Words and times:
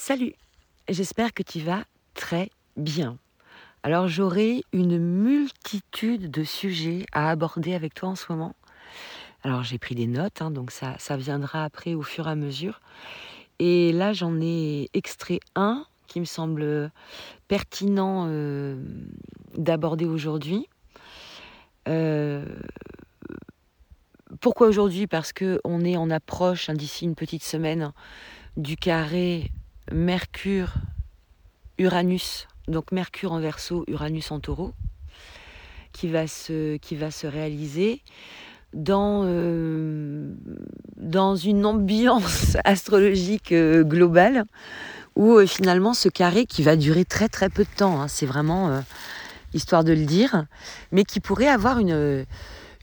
Salut, 0.00 0.32
j'espère 0.88 1.34
que 1.34 1.42
tu 1.42 1.58
vas 1.58 1.82
très 2.14 2.50
bien. 2.76 3.18
Alors 3.82 4.06
j'aurai 4.06 4.62
une 4.72 4.96
multitude 4.96 6.30
de 6.30 6.44
sujets 6.44 7.04
à 7.10 7.30
aborder 7.30 7.74
avec 7.74 7.94
toi 7.94 8.10
en 8.10 8.14
ce 8.14 8.30
moment. 8.30 8.54
Alors 9.42 9.64
j'ai 9.64 9.76
pris 9.76 9.96
des 9.96 10.06
notes, 10.06 10.40
hein, 10.40 10.52
donc 10.52 10.70
ça, 10.70 10.96
viendra 11.16 11.64
après 11.64 11.94
au 11.94 12.02
fur 12.02 12.28
et 12.28 12.30
à 12.30 12.36
mesure. 12.36 12.80
Et 13.58 13.92
là 13.92 14.12
j'en 14.12 14.40
ai 14.40 14.88
extrait 14.94 15.40
un 15.56 15.84
qui 16.06 16.20
me 16.20 16.26
semble 16.26 16.92
pertinent 17.48 18.26
euh, 18.28 18.80
d'aborder 19.56 20.04
aujourd'hui. 20.04 20.68
Euh, 21.88 22.46
pourquoi 24.40 24.68
aujourd'hui? 24.68 25.08
Parce 25.08 25.32
qu'on 25.32 25.84
est 25.84 25.96
en 25.96 26.08
approche 26.08 26.70
hein, 26.70 26.74
d'ici 26.74 27.04
une 27.04 27.16
petite 27.16 27.42
semaine 27.42 27.92
du 28.56 28.76
carré 28.76 29.50
Mercure, 29.92 30.74
Uranus, 31.78 32.46
donc 32.66 32.92
Mercure 32.92 33.32
en 33.32 33.40
verso, 33.40 33.84
Uranus 33.88 34.30
en 34.30 34.40
taureau, 34.40 34.72
qui 35.92 36.08
va 36.08 36.26
se, 36.26 36.76
qui 36.76 36.96
va 36.96 37.10
se 37.10 37.26
réaliser 37.26 38.02
dans, 38.74 39.22
euh, 39.24 40.32
dans 40.96 41.36
une 41.36 41.64
ambiance 41.64 42.56
astrologique 42.64 43.52
euh, 43.52 43.82
globale 43.82 44.44
où 45.16 45.36
euh, 45.36 45.46
finalement 45.46 45.94
ce 45.94 46.08
carré 46.08 46.46
qui 46.46 46.62
va 46.62 46.76
durer 46.76 47.04
très 47.04 47.28
très 47.28 47.48
peu 47.48 47.64
de 47.64 47.76
temps, 47.76 48.00
hein, 48.00 48.08
c'est 48.08 48.26
vraiment 48.26 48.82
histoire 49.54 49.82
de 49.82 49.92
le 49.92 50.04
dire, 50.04 50.44
mais 50.92 51.04
qui 51.04 51.20
pourrait 51.20 51.48
avoir 51.48 51.78
une, 51.78 52.26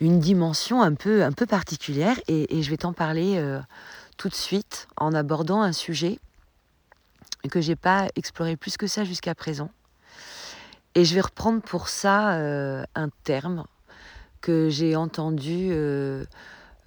une 0.01 0.19
dimension 0.19 0.81
un 0.81 0.93
peu, 0.93 1.23
un 1.23 1.31
peu 1.31 1.45
particulière 1.45 2.19
et, 2.27 2.57
et 2.57 2.63
je 2.63 2.69
vais 2.71 2.77
t'en 2.77 2.93
parler 2.93 3.41
tout 4.17 4.29
de 4.29 4.33
suite 4.33 4.87
en 4.97 5.13
abordant 5.13 5.61
un 5.61 5.71
sujet 5.71 6.19
que 7.47 7.61
j'ai 7.61 7.75
pas 7.75 8.07
exploré 8.15 8.57
plus 8.57 8.77
que 8.77 8.87
ça 8.87 9.03
jusqu'à 9.03 9.35
présent. 9.35 9.69
Et 10.97 11.03
je 11.03 11.13
vais 11.13 11.21
reprendre 11.21 11.61
pour 11.61 11.89
ça 11.89 12.35
euh, 12.35 12.83
un 12.95 13.09
terme 13.25 13.65
que 14.39 14.69
j'ai 14.69 14.95
entendu 14.95 15.67
euh, 15.71 16.23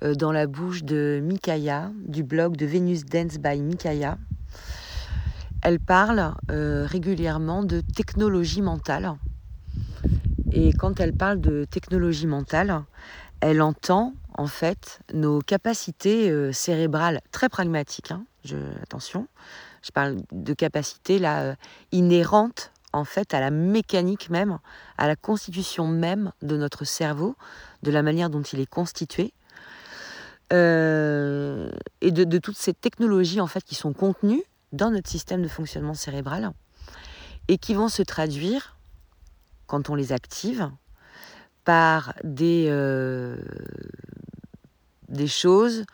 euh, 0.02 0.14
dans 0.14 0.32
la 0.32 0.46
bouche 0.46 0.82
de 0.82 1.20
Mikaya, 1.22 1.90
du 2.06 2.22
blog 2.22 2.56
de 2.56 2.64
Venus 2.64 3.04
Dance 3.04 3.36
by 3.36 3.60
Mikaya. 3.60 4.16
Elle 5.60 5.80
parle 5.80 6.34
régulièrement 6.48 7.64
de 7.64 7.80
technologie 7.80 8.62
mentale. 8.62 9.14
Et 10.52 10.72
quand 10.72 11.00
elle 11.00 11.12
parle 11.12 11.40
de 11.40 11.64
technologie 11.64 12.28
mentale, 12.28 12.84
elle 13.40 13.60
entend 13.60 14.14
en 14.34 14.46
fait 14.46 15.00
nos 15.12 15.40
capacités 15.40 16.52
cérébrales 16.52 17.20
très 17.32 17.48
pragmatiques, 17.48 18.12
hein, 18.12 18.24
attention, 18.84 19.26
je 19.88 19.92
parle 19.92 20.16
de 20.32 20.52
capacité 20.52 21.18
là 21.18 21.40
euh, 21.42 21.54
inhérente 21.92 22.72
en 22.92 23.04
fait 23.04 23.32
à 23.32 23.40
la 23.40 23.50
mécanique 23.50 24.28
même, 24.28 24.58
à 24.98 25.06
la 25.06 25.16
constitution 25.16 25.86
même 25.86 26.32
de 26.42 26.56
notre 26.56 26.84
cerveau, 26.84 27.36
de 27.82 27.90
la 27.90 28.02
manière 28.02 28.28
dont 28.28 28.42
il 28.42 28.60
est 28.60 28.66
constitué, 28.66 29.32
euh, 30.52 31.70
et 32.00 32.10
de, 32.10 32.38
toutes 32.38 32.56
ces 32.56 32.74
technologies 32.74 33.40
en 33.40 33.46
fait 33.46 33.64
qui 33.64 33.74
sont 33.74 33.92
contenues 33.92 34.42
dans 34.72 34.90
notre 34.90 35.08
système 35.08 35.42
de 35.42 35.48
fonctionnement 35.48 35.94
cérébral 35.94 36.52
et 37.48 37.58
qui 37.58 37.74
vont 37.74 37.88
se 37.88 38.02
traduire 38.02 38.76
quand 39.66 39.90
on 39.90 39.94
les 39.94 40.12
active 40.12 40.70
par 41.64 42.14
des, 42.24 42.66
euh, 42.68 43.36
des 45.08 45.26
choses 45.26 45.84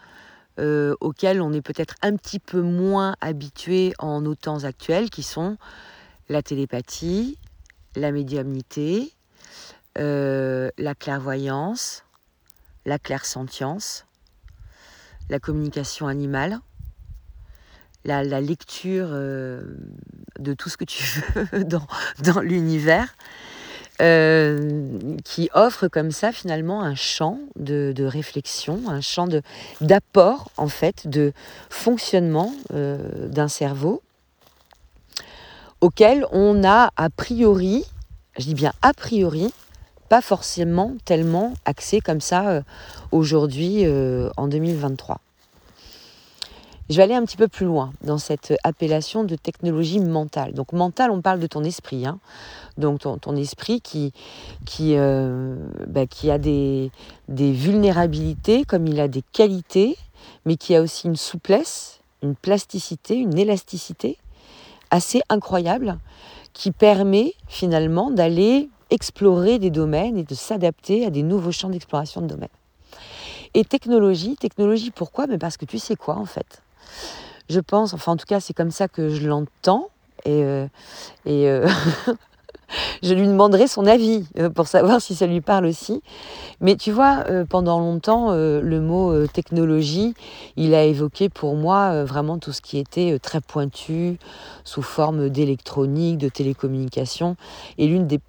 euh, 0.58 0.94
auxquels 1.00 1.40
on 1.40 1.52
est 1.52 1.62
peut-être 1.62 1.94
un 2.02 2.16
petit 2.16 2.38
peu 2.38 2.62
moins 2.62 3.16
habitué 3.20 3.92
en 3.98 4.20
nos 4.20 4.34
temps 4.34 4.64
actuels, 4.64 5.10
qui 5.10 5.22
sont 5.22 5.56
la 6.28 6.42
télépathie, 6.42 7.38
la 7.96 8.12
médiumnité, 8.12 9.12
euh, 9.98 10.70
la 10.78 10.94
clairvoyance, 10.94 12.04
la 12.84 12.98
clairsentience, 12.98 14.06
la 15.28 15.38
communication 15.38 16.06
animale, 16.06 16.60
la, 18.04 18.22
lecture 18.40 19.08
euh, 19.10 19.62
de 20.38 20.52
tout 20.52 20.68
ce 20.68 20.76
que 20.76 20.84
tu 20.84 21.22
veux 21.52 21.64
dans 21.64 22.40
l'univers, 22.40 23.16
euh, 24.02 25.16
qui 25.24 25.50
offre 25.54 25.86
comme 25.86 26.10
ça 26.10 26.32
finalement 26.32 26.82
un 26.82 26.96
champ 26.96 27.38
de, 27.54 27.94
réflexion, 28.04 28.80
un 28.88 29.00
champ 29.00 29.28
d'apport 29.80 30.50
en 30.56 30.66
fait, 30.66 31.06
de 31.06 31.32
fonctionnement 31.70 32.52
euh, 32.72 33.28
d'un 33.28 33.46
cerveau 33.46 34.02
auquel 35.80 36.26
on 36.32 36.64
a 36.64 36.90
a 36.96 37.08
priori, 37.08 37.84
je 38.36 38.46
dis 38.46 38.54
bien 38.54 38.72
a 38.82 38.92
priori, 38.94 39.52
pas 40.08 40.22
forcément 40.22 40.94
tellement 41.04 41.52
accès 41.64 42.00
comme 42.00 42.20
ça 42.20 42.48
euh, 42.48 42.62
aujourd'hui 43.12 43.86
en 44.36 44.48
2023. 44.48 45.20
Je 46.90 46.96
vais 46.96 47.02
aller 47.02 47.14
un 47.14 47.24
petit 47.24 47.38
peu 47.38 47.48
plus 47.48 47.64
loin 47.64 47.92
dans 48.02 48.18
cette 48.18 48.52
appellation 48.62 49.24
de 49.24 49.36
technologie 49.36 50.00
mentale. 50.00 50.52
Donc 50.52 50.72
mentale, 50.72 51.10
on 51.10 51.22
parle 51.22 51.40
de 51.40 51.46
ton 51.46 51.64
esprit. 51.64 52.06
Hein. 52.06 52.18
Donc 52.76 53.00
ton, 53.00 53.36
esprit 53.36 53.80
qui, 53.80 54.12
qui, 54.66 54.96
euh, 54.96 55.56
bah, 55.86 56.06
qui 56.06 56.30
a 56.30 56.36
des, 56.36 56.90
des 57.28 57.52
vulnérabilités 57.52 58.64
comme 58.64 58.86
il 58.86 59.00
a 59.00 59.08
des 59.08 59.22
qualités, 59.32 59.96
mais 60.44 60.56
qui 60.56 60.76
a 60.76 60.82
aussi 60.82 61.06
une 61.06 61.16
souplesse, 61.16 62.00
une 62.22 62.34
plasticité, 62.34 63.16
une 63.16 63.38
élasticité 63.38 64.18
assez 64.90 65.22
incroyable 65.30 65.98
qui 66.52 66.70
permet 66.70 67.32
finalement 67.48 68.10
d'aller 68.10 68.68
explorer 68.90 69.58
des 69.58 69.70
domaines 69.70 70.18
et 70.18 70.22
de 70.22 70.34
s'adapter 70.34 71.06
à 71.06 71.10
des 71.10 71.22
nouveaux 71.22 71.50
champs 71.50 71.70
d'exploration 71.70 72.20
de 72.20 72.26
domaines. 72.26 72.48
Et 73.54 73.64
technologie, 73.64 74.36
technologie 74.36 74.90
pourquoi? 74.90 75.26
Mais 75.26 75.38
Parce 75.38 75.56
que 75.56 75.64
tu 75.64 75.78
sais 75.78 75.96
quoi 75.96 76.16
en 76.16 76.26
fait? 76.26 76.63
Je 77.48 77.60
pense, 77.60 77.94
enfin 77.94 78.12
en 78.12 78.16
tout 78.16 78.26
cas 78.26 78.40
c'est 78.40 78.54
comme 78.54 78.70
ça 78.70 78.88
que 78.88 79.10
je 79.10 79.26
l'entends, 79.26 79.88
et, 80.24 80.42
euh, 80.42 80.66
euh, 81.26 81.68
je 83.02 83.12
lui 83.12 83.26
demanderai 83.26 83.66
son 83.66 83.86
avis 83.86 84.24
euh, 84.38 84.48
pour 84.48 84.66
savoir 84.66 85.00
si 85.02 85.14
ça 85.14 85.26
lui 85.26 85.42
parle 85.42 85.66
aussi. 85.66 86.02
Mais 86.60 86.76
tu 86.76 86.92
vois, 86.92 87.24
pendant 87.50 87.78
longtemps, 87.78 88.32
le 88.32 88.80
mot 88.80 89.26
technologie, 89.26 90.14
il 90.56 90.72
a 90.74 90.84
évoqué 90.84 91.28
pour 91.28 91.56
moi 91.56 92.04
vraiment 92.04 92.38
tout 92.38 92.52
ce 92.52 92.62
qui 92.62 92.78
était 92.78 93.18
très 93.18 93.40
pointu, 93.40 94.18
sous 94.62 94.80
forme 94.80 95.28
d'électronique, 95.28 96.16
de 96.16 96.28
télécommunication. 96.28 97.36
Et 97.76 97.88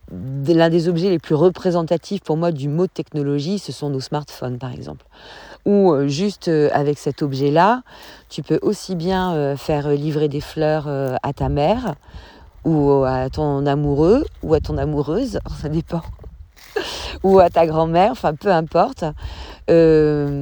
l'un 0.10 0.70
des 0.70 0.90
objets 0.90 1.10
les 1.10 1.20
plus 1.20 1.36
représentatifs 1.36 2.22
pour 2.22 2.36
moi 2.36 2.52
du 2.52 2.68
mot 2.68 2.88
technologie, 2.88 3.60
ce 3.60 3.72
sont 3.72 3.90
nos 3.92 4.02
smartphones 4.02 4.58
par 4.58 4.74
exemple 4.74 5.06
ou 5.66 5.92
euh, 5.92 6.08
juste 6.08 6.48
euh, 6.48 6.70
avec 6.74 6.98
cet 6.98 7.22
objet-là, 7.22 7.82
tu 8.30 8.44
peux 8.44 8.60
aussi 8.62 8.96
bien 8.96 9.34
euh, 9.34 9.58
faire 9.58 9.90
livrer 9.90 10.30
des 10.30 10.42
fleurs 10.42 10.88
à 10.88 11.34
ta 11.34 11.50
mère 11.50 11.96
ou 12.64 13.04
à 13.04 13.30
ton 13.30 13.66
amoureux 13.66 14.26
ou 14.42 14.54
à 14.54 14.60
ton 14.60 14.78
amoureuse, 14.78 15.40
ça 15.62 15.70
dépend, 15.70 16.02
ou 17.24 17.40
à 17.40 17.50
ta 17.50 17.66
grand-mère, 17.68 18.12
enfin 18.12 18.34
peu 18.34 18.52
importe, 18.52 19.04
te 19.68 20.38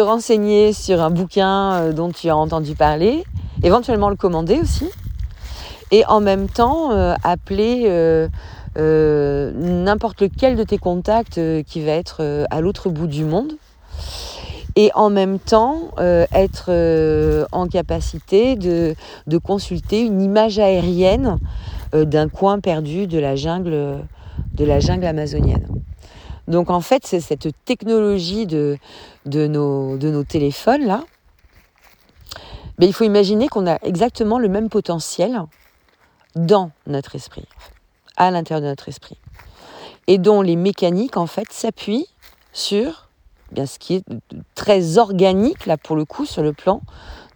renseigner 0.00 0.72
sur 0.72 1.02
un 1.02 1.10
bouquin 1.10 1.92
dont 1.92 2.10
tu 2.10 2.28
as 2.28 2.36
entendu 2.36 2.74
parler, 2.74 3.24
éventuellement 3.62 4.10
le 4.10 4.16
commander 4.16 4.58
aussi, 4.60 4.88
et 5.90 6.04
en 6.06 6.20
même 6.20 6.48
temps 6.48 6.90
appeler 7.22 8.28
euh, 8.78 9.50
n'importe 9.54 10.20
lequel 10.22 10.54
de 10.56 10.62
tes 10.62 10.78
contacts 10.78 11.38
euh, 11.38 11.64
qui 11.64 11.84
va 11.84 11.92
être 11.92 12.18
euh, 12.20 12.44
à 12.50 12.60
l'autre 12.60 12.90
bout 12.90 13.08
du 13.08 13.24
monde 13.24 13.54
et 14.76 14.92
en 14.94 15.10
même 15.10 15.40
temps 15.40 15.90
être 15.98 16.70
en 17.50 17.66
capacité 17.66 18.54
de, 18.54 18.94
consulter 19.42 20.02
une 20.02 20.22
image 20.22 20.60
aérienne 20.60 21.38
d'un 21.92 22.28
coin 22.28 22.60
perdu 22.60 23.08
de 23.08 23.18
la 23.18 23.34
jungle, 23.34 23.96
amazonienne. 25.04 25.66
Donc 26.46 26.70
en 26.70 26.80
fait, 26.80 27.04
c'est 27.04 27.18
cette 27.18 27.48
technologie 27.64 28.46
de, 28.46 28.78
de, 29.26 29.48
nos, 29.48 29.96
de 29.96 30.10
nos 30.10 30.22
téléphones 30.22 30.86
là. 30.86 31.02
Mais 32.78 32.86
il 32.86 32.92
faut 32.92 33.02
imaginer 33.02 33.48
qu'on 33.48 33.66
a 33.66 33.78
exactement 33.82 34.38
le 34.38 34.48
même 34.48 34.68
potentiel 34.68 35.42
dans 36.36 36.70
notre 36.86 37.16
esprit 37.16 37.48
à 38.18 38.30
l'intérieur 38.30 38.60
de 38.60 38.66
notre 38.66 38.90
esprit. 38.90 39.16
Et 40.06 40.18
dont 40.18 40.42
les 40.42 40.56
mécaniques, 40.56 41.16
en 41.16 41.26
fait, 41.26 41.50
s'appuient 41.50 42.08
sur 42.52 43.08
bien, 43.52 43.66
ce 43.66 43.78
qui 43.78 43.94
est 43.94 44.04
très 44.54 44.98
organique, 44.98 45.66
là, 45.66 45.76
pour 45.76 45.96
le 45.96 46.04
coup, 46.04 46.26
sur 46.26 46.42
le 46.42 46.52
plan 46.52 46.82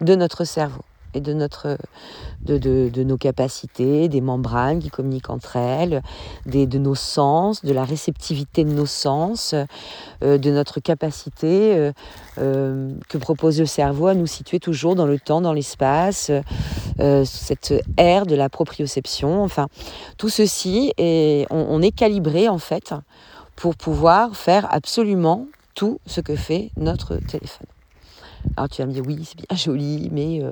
de 0.01 0.15
notre 0.15 0.43
cerveau. 0.43 0.83
Et 1.13 1.21
de, 1.21 1.33
notre, 1.33 1.77
de, 2.41 3.03
nos 3.03 3.17
capacités, 3.17 4.07
des 4.07 4.21
membranes 4.21 4.79
qui 4.79 4.89
communiquent 4.89 5.29
entre 5.29 5.55
elles, 5.55 6.01
de 6.45 6.77
nos 6.77 6.95
sens, 6.95 7.63
de 7.63 7.73
la 7.73 7.83
réceptivité 7.83 8.63
de 8.63 8.71
nos 8.71 8.85
sens, 8.85 9.55
euh, 10.23 10.37
de 10.37 10.51
notre 10.51 10.79
capacité 10.79 11.75
euh, 11.75 11.91
euh, 12.37 12.93
que 13.09 13.17
propose 13.17 13.59
le 13.59 13.65
cerveau 13.65 14.07
à 14.07 14.13
nous 14.13 14.27
situer 14.27 14.59
toujours 14.59 14.95
dans 14.95 15.05
le 15.05 15.19
temps, 15.19 15.41
dans 15.41 15.53
l'espace, 15.53 16.31
cette 17.25 17.73
ère 17.97 18.25
de 18.25 18.35
la 18.35 18.49
proprioception. 18.49 19.43
Enfin, 19.43 19.67
tout 20.17 20.29
ceci, 20.29 20.93
et 20.97 21.45
on 21.49 21.81
est 21.81 21.91
calibré 21.91 22.47
en 22.47 22.59
fait 22.59 22.93
pour 23.55 23.75
pouvoir 23.75 24.35
faire 24.35 24.67
absolument 24.71 25.47
tout 25.75 25.99
ce 26.05 26.21
que 26.21 26.35
fait 26.35 26.71
notre 26.77 27.15
téléphone. 27.15 27.72
Alors 28.57 28.69
tu 28.69 28.81
vas 28.81 28.87
me 28.87 28.93
dire 28.93 29.03
oui, 29.05 29.23
c'est 29.23 29.37
bien 29.37 29.45
joli, 29.57 30.09
mais 30.11 30.41
euh, 30.43 30.51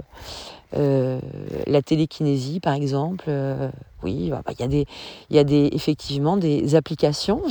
euh, 0.76 1.20
la 1.68 1.82
télékinésie, 1.82 2.60
par 2.60 2.74
exemple, 2.74 3.26
euh, 3.28 3.70
oui, 4.04 4.30
bah, 4.30 4.42
bah, 4.46 4.54
il 4.58 4.86
y 5.30 5.40
a 5.40 5.44
des, 5.44 5.70
effectivement 5.74 6.38
des 6.38 6.76
applications 6.76 7.42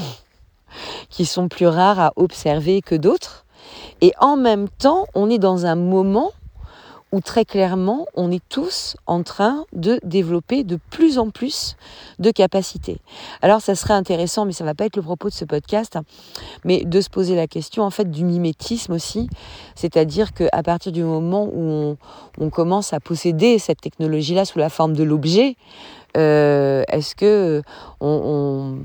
qui 1.09 1.27
sont 1.27 1.49
plus 1.49 1.67
rares 1.67 2.01
à 2.01 2.13
observer 2.17 2.81
que 2.81 2.95
d'autres. 2.95 3.45
Et 4.01 4.13
en 4.21 4.37
même 4.37 4.69
temps, 4.69 5.07
on 5.15 5.29
est 5.29 5.39
dans 5.39 5.67
un 5.67 5.77
moment 5.77 6.33
où 7.13 7.21
très 7.21 7.45
clairement, 7.45 8.07
on 8.15 8.31
est 8.31 8.43
tous 8.49 8.97
en 9.07 9.23
train 9.23 9.65
de 9.73 9.99
développer 10.05 10.65
de 10.65 10.79
plus 10.91 11.19
en 11.19 11.31
plus 11.31 11.77
de 12.19 12.31
capacités. 12.31 12.99
Alors, 13.43 13.61
ça 13.61 13.75
serait 13.75 13.95
intéressant, 13.95 14.45
mais 14.45 14.53
ça 14.53 14.65
va 14.65 14.75
pas 14.75 14.85
être 14.85 14.97
le 14.97 15.03
propos 15.03 15.29
de 15.29 15.35
ce 15.35 15.45
podcast, 15.45 15.97
hein, 15.97 16.05
mais 16.65 16.85
de 16.85 17.01
se 17.01 17.11
poser 17.11 17.35
la 17.35 17.47
question 17.47 17.83
en 17.83 17.91
fait 17.91 18.11
du 18.11 18.25
mimétisme 18.25 18.93
aussi, 18.93 19.29
c'est-à-dire 19.75 20.33
qu'à 20.33 20.63
partir 20.63 20.93
du 20.93 21.03
moment 21.03 21.49
où 21.53 21.97
on 22.39 22.51
commence 22.51 22.93
à 22.93 23.01
posséder 23.01 23.59
cette 23.59 23.81
technologie-là 23.81 24.45
sous 24.45 24.59
la 24.59 24.69
forme 24.69 24.95
de 24.95 25.03
l'objet, 25.03 25.57
euh, 26.17 26.83
est-ce 26.89 27.15
que 27.15 27.63
on 28.01 28.77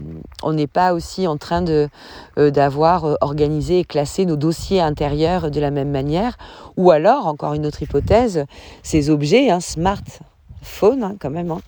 n'est 0.53 0.67
pas 0.67 0.93
aussi 0.93 1.27
en 1.27 1.37
train 1.37 1.61
de 1.61 1.89
euh, 2.37 2.51
d'avoir 2.51 3.05
euh, 3.05 3.15
organisé 3.21 3.79
et 3.79 3.83
classé 3.83 4.25
nos 4.25 4.35
dossiers 4.35 4.81
intérieurs 4.81 5.51
de 5.51 5.59
la 5.59 5.71
même 5.71 5.91
manière? 5.91 6.37
Ou 6.77 6.91
alors, 6.91 7.27
encore 7.27 7.53
une 7.53 7.65
autre 7.65 7.81
hypothèse, 7.81 8.45
ces 8.83 9.09
objets, 9.09 9.49
hein, 9.49 9.59
smartphones 9.59 11.03
hein, 11.03 11.15
quand 11.19 11.29
même, 11.29 11.51
hein, 11.51 11.61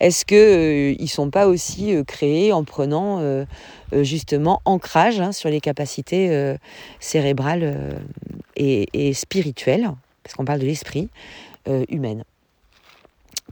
est-ce 0.00 0.24
qu'ils 0.24 1.02
ne 1.02 1.08
sont 1.08 1.30
pas 1.30 1.46
aussi 1.46 1.94
créés 2.06 2.52
en 2.52 2.64
prenant 2.64 3.20
justement 3.92 4.60
ancrage 4.64 5.22
sur 5.32 5.48
les 5.48 5.60
capacités 5.60 6.56
cérébrales 7.00 8.00
et, 8.56 8.88
et, 8.92 9.14
spirituelles, 9.14 9.90
parce 10.22 10.34
qu'on 10.34 10.44
parle 10.44 10.60
de 10.60 10.66
l'esprit, 10.66 11.08
humaine 11.88 12.24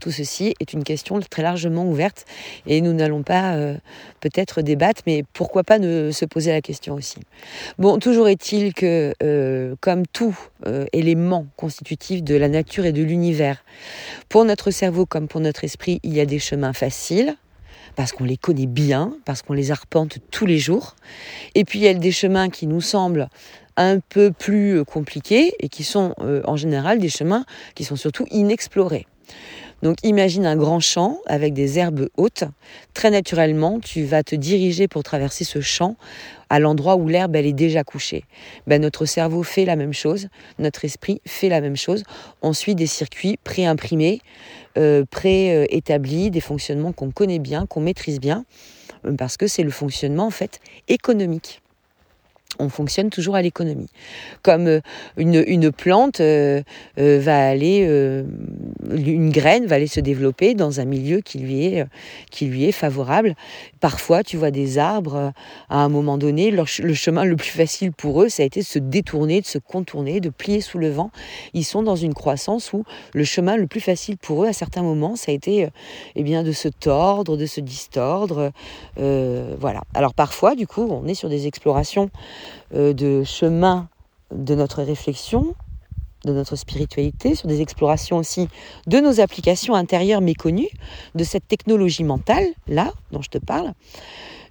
tout 0.01 0.11
ceci 0.11 0.55
est 0.59 0.73
une 0.73 0.83
question 0.83 1.19
très 1.21 1.43
largement 1.43 1.85
ouverte 1.85 2.25
et 2.65 2.81
nous 2.81 2.91
n'allons 2.91 3.23
pas 3.23 3.53
euh, 3.53 3.77
peut-être 4.19 4.61
débattre, 4.61 5.03
mais 5.05 5.23
pourquoi 5.31 5.63
pas 5.63 5.79
ne 5.79 6.11
se 6.11 6.25
poser 6.25 6.51
la 6.51 6.61
question 6.61 6.95
aussi. 6.95 7.19
Bon, 7.77 7.99
toujours 7.99 8.27
est-il 8.27 8.73
que, 8.73 9.13
euh, 9.23 9.75
comme 9.79 10.05
tout 10.07 10.37
euh, 10.65 10.85
élément 10.91 11.45
constitutif 11.55 12.23
de 12.23 12.35
la 12.35 12.49
nature 12.49 12.85
et 12.85 12.91
de 12.91 13.03
l'univers, 13.03 13.63
pour 14.27 14.43
notre 14.43 14.71
cerveau 14.71 15.05
comme 15.05 15.27
pour 15.27 15.39
notre 15.39 15.63
esprit, 15.63 15.99
il 16.03 16.13
y 16.13 16.19
a 16.19 16.25
des 16.25 16.39
chemins 16.39 16.73
faciles, 16.73 17.35
parce 17.95 18.11
qu'on 18.11 18.23
les 18.23 18.37
connaît 18.37 18.67
bien, 18.67 19.13
parce 19.25 19.43
qu'on 19.43 19.53
les 19.53 19.69
arpente 19.69 20.17
tous 20.31 20.47
les 20.47 20.57
jours. 20.57 20.95
Et 21.53 21.63
puis 21.63 21.79
il 21.79 21.83
y 21.83 21.87
a 21.87 21.93
des 21.93 22.11
chemins 22.11 22.49
qui 22.49 22.65
nous 22.65 22.81
semblent 22.81 23.29
un 23.77 23.99
peu 23.99 24.31
plus 24.31 24.83
compliqués 24.85 25.53
et 25.59 25.69
qui 25.69 25.83
sont 25.83 26.15
en 26.45 26.55
général 26.55 26.99
des 26.99 27.09
chemins 27.09 27.45
qui 27.75 27.83
sont 27.83 27.97
surtout 27.97 28.25
inexplorés. 28.31 29.07
Donc 29.81 29.97
imagine 30.03 30.45
un 30.45 30.55
grand 30.55 30.79
champ 30.79 31.19
avec 31.25 31.53
des 31.53 31.79
herbes 31.79 32.09
hautes. 32.17 32.43
Très 32.93 33.09
naturellement, 33.09 33.79
tu 33.79 34.03
vas 34.03 34.23
te 34.23 34.35
diriger 34.35 34.87
pour 34.87 35.03
traverser 35.03 35.43
ce 35.43 35.61
champ 35.61 35.95
à 36.49 36.59
l'endroit 36.59 36.97
où 36.97 37.07
l'herbe 37.07 37.35
est 37.35 37.53
déjà 37.53 37.83
couchée. 37.83 38.25
Ben, 38.67 38.81
notre 38.81 39.05
cerveau 39.05 39.43
fait 39.43 39.65
la 39.65 39.75
même 39.75 39.93
chose, 39.93 40.27
notre 40.59 40.85
esprit 40.85 41.21
fait 41.25 41.49
la 41.49 41.61
même 41.61 41.77
chose. 41.77 42.03
On 42.41 42.53
suit 42.53 42.75
des 42.75 42.87
circuits 42.87 43.37
pré-imprimés, 43.43 44.21
euh, 44.77 45.05
pré-établis, 45.09 46.29
des 46.29 46.41
fonctionnements 46.41 46.91
qu'on 46.91 47.11
connaît 47.11 47.39
bien, 47.39 47.65
qu'on 47.65 47.81
maîtrise 47.81 48.19
bien, 48.19 48.45
parce 49.17 49.37
que 49.37 49.47
c'est 49.47 49.63
le 49.63 49.71
fonctionnement 49.71 50.27
en 50.27 50.31
fait 50.31 50.59
économique 50.87 51.61
on 52.61 52.69
fonctionne 52.69 53.09
toujours 53.09 53.35
à 53.35 53.41
l'économie. 53.41 53.89
Comme 54.43 54.67
euh, 54.67 54.79
une, 55.17 55.71
plante 55.71 56.21
euh, 56.21 56.61
euh, 56.99 57.19
va 57.19 57.47
aller, 57.47 57.81
une 58.91 59.31
graine 59.31 59.65
va 59.65 59.75
aller 59.75 59.87
se 59.87 59.99
développer 59.99 60.53
dans 60.53 60.79
un 60.79 60.85
milieu 60.85 61.21
qui 61.21 61.39
lui 61.39 61.65
est, 61.65 61.85
qui 62.29 62.45
lui 62.45 62.65
est 62.65 62.71
favorable. 62.71 63.35
Parfois, 63.79 64.23
tu 64.23 64.37
vois 64.37 64.51
des 64.51 64.77
arbres, 64.77 65.33
à 65.69 65.77
un 65.77 65.89
moment 65.89 66.17
donné, 66.17 66.51
le 66.51 66.93
chemin 66.93 67.25
le 67.25 67.35
plus 67.35 67.49
facile 67.49 67.91
pour 67.91 68.21
eux, 68.21 68.29
ça 68.29 68.43
a 68.43 68.45
été 68.45 68.61
de 68.61 68.65
se 68.65 68.79
détourner, 68.79 69.41
de 69.41 69.45
se 69.45 69.57
contourner, 69.57 70.19
de 70.19 70.29
plier 70.29 70.61
sous 70.61 70.77
le 70.77 70.89
vent. 70.89 71.11
Ils 71.53 71.65
sont 71.65 71.83
dans 71.83 71.95
une 71.95 72.13
croissance 72.13 72.73
où 72.73 72.83
le 73.13 73.23
chemin 73.23 73.57
le 73.57 73.67
plus 73.67 73.79
facile 73.79 74.17
pour 74.17 74.43
eux, 74.43 74.47
à 74.47 74.53
certains 74.53 74.83
moments, 74.83 75.15
ça 75.15 75.31
a 75.31 75.35
été 75.35 75.67
eh 76.15 76.23
bien, 76.23 76.43
de 76.43 76.51
se 76.51 76.67
tordre, 76.67 77.37
de 77.37 77.45
se 77.45 77.61
distordre. 77.61 78.51
voilà. 78.97 79.81
Alors 79.93 80.13
parfois, 80.13 80.55
du 80.55 80.67
coup, 80.67 80.87
on 80.89 81.07
est 81.07 81.15
sur 81.15 81.29
des 81.29 81.47
explorations 81.47 82.09
de 82.73 83.23
chemin 83.23 83.87
de 84.31 84.55
notre 84.55 84.83
réflexion, 84.83 85.55
de 86.25 86.33
notre 86.33 86.55
spiritualité, 86.55 87.35
sur 87.35 87.47
des 87.47 87.61
explorations 87.61 88.17
aussi 88.17 88.47
de 88.87 88.99
nos 88.99 89.19
applications 89.19 89.73
intérieures 89.75 90.21
méconnues, 90.21 90.69
de 91.15 91.23
cette 91.23 91.47
technologie 91.47 92.03
mentale, 92.03 92.45
là, 92.67 92.91
dont 93.11 93.21
je 93.21 93.29
te 93.29 93.37
parle, 93.37 93.73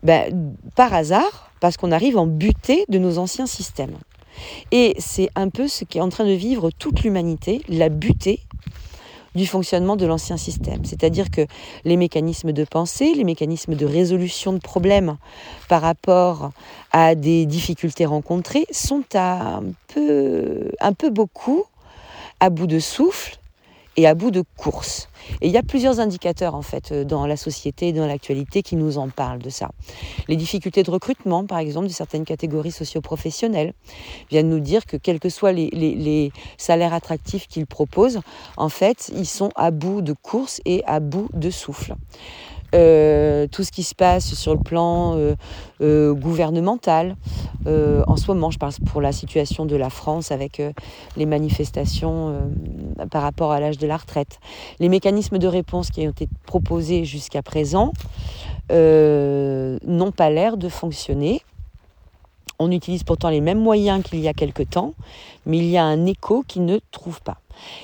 ben, 0.02 0.55
par 0.75 0.93
hasard, 0.94 1.50
parce 1.61 1.76
qu'on 1.76 1.93
arrive 1.93 2.17
en 2.17 2.26
butée 2.26 2.85
de 2.88 2.99
nos 2.99 3.19
anciens 3.19 3.47
systèmes. 3.47 3.97
Et 4.73 4.94
c'est 4.99 5.31
un 5.35 5.49
peu 5.49 5.69
ce 5.69 5.85
qui 5.85 5.99
est 5.99 6.00
en 6.00 6.08
train 6.08 6.25
de 6.25 6.32
vivre 6.32 6.70
toute 6.70 7.02
l'humanité, 7.02 7.62
la 7.69 7.88
butée 7.88 8.41
du 9.35 9.47
fonctionnement 9.47 9.97
de 9.97 10.06
l'ancien 10.06 10.37
système. 10.37 10.85
C'est-à-dire 10.85 11.31
que 11.31 11.47
les 11.85 11.97
mécanismes 11.97 12.53
de 12.53 12.65
pensée, 12.65 13.15
les 13.15 13.25
mécanismes 13.25 13.75
de 13.75 13.87
résolution 13.87 14.53
de 14.53 14.59
problèmes 14.59 15.17
par 15.69 15.82
rapport 15.82 16.50
à 16.93 17.15
des 17.15 17.47
difficultés 17.47 18.06
rencontrées 18.06 18.67
sont 18.71 19.05
un 19.15 19.62
peu, 19.88 21.11
beaucoup 21.11 21.65
à 22.41 22.50
bout 22.50 22.67
de 22.67 22.79
souffle 22.79 23.39
et 23.96 24.06
à 24.06 24.14
bout 24.14 24.31
de 24.31 24.42
course. 24.56 25.08
Et 25.40 25.48
il 25.48 25.52
y 25.52 25.56
a 25.56 25.62
plusieurs 25.62 26.00
indicateurs 26.00 26.54
en 26.54 26.62
fait 26.62 26.92
euh, 26.92 27.04
dans 27.04 27.26
la 27.26 27.37
société 27.37 27.88
et 27.88 27.92
dans 27.92 28.06
l'actualité 28.06 28.62
qui 28.62 28.76
nous 28.76 28.98
en 28.98 29.08
parlent 29.08 29.40
de 29.40 29.50
ça. 29.50 29.70
Les 30.28 30.37
difficultés 30.37 30.82
de 30.82 30.90
recrutement, 30.90 31.44
par 31.44 31.58
exemple, 31.58 31.87
de 31.87 31.92
certaines 31.92 32.25
catégories 32.25 32.72
socioprofessionnelles, 32.72 33.75
viennent 34.31 34.48
nous 34.48 34.60
dire 34.60 34.87
que 34.87 34.96
quels 34.96 35.20
que 35.20 35.28
soient 35.28 35.52
les, 35.52 35.70
les 35.70 36.32
salaires 36.56 36.94
attractifs 36.94 37.46
qu'ils 37.46 37.66
proposent, 37.66 38.20
en 38.56 38.69
fait, 38.69 39.10
ils 39.14 39.26
sont 39.26 39.50
à 39.56 39.70
bout 39.70 40.02
de 40.02 40.12
course 40.12 40.61
et 40.64 40.82
à 40.87 41.00
bout 41.00 41.28
de 41.32 41.50
souffle. 41.50 41.94
Euh, 42.75 43.47
tout 43.49 43.65
ce 43.65 43.73
qui 43.73 43.83
se 43.83 43.95
passe 43.95 44.35
sur 44.35 44.55
le 44.55 44.61
plan 44.61 45.17
euh, 45.17 45.35
euh, 45.81 46.15
gouvernemental. 46.15 47.17
en 47.67 48.17
ce 48.17 48.27
moment, 48.29 48.50
je 48.50 48.59
parle 48.59 48.73
pour 48.87 49.00
la 49.00 49.12
situation 49.12 49.67
de 49.67 49.77
la 49.77 49.91
France 49.91 50.31
avec 50.31 50.62
les 51.17 51.27
manifestations 51.27 52.50
par 53.11 53.23
rapport 53.23 53.53
à 53.53 53.61
l'âge 53.61 53.79
de 53.79 53.87
la 53.87 53.97
retraite. 53.97 54.41
Les 54.79 54.89
mécanismes 54.89 55.39
de 55.39 55.47
réponse 55.47 55.91
qui 55.91 56.07
ont 56.07 56.11
été 56.11 56.29
proposés 56.47 57.05
jusqu'à 57.05 57.43
présent 57.43 57.93
n'ont 58.71 60.12
pas 60.12 60.31
l'air 60.31 60.57
de 60.57 60.69
fonctionner. 60.69 61.43
On 62.61 62.71
utilise 62.71 63.05
pourtant 63.05 63.31
les 63.31 63.40
mêmes 63.40 63.59
moyens 63.59 64.05
qu'il 64.05 64.21
y 64.21 64.29
a 64.29 64.35
quelque 64.35 64.62
temps, 64.62 64.93
mais 65.47 65.57
il 65.57 65.64
y 65.64 65.79
a 65.79 65.85
un 65.85 66.05
écho 66.05 66.45
qui 66.47 66.61
ne 66.61 66.79
trouve 66.93 67.23
pas. 67.23 67.38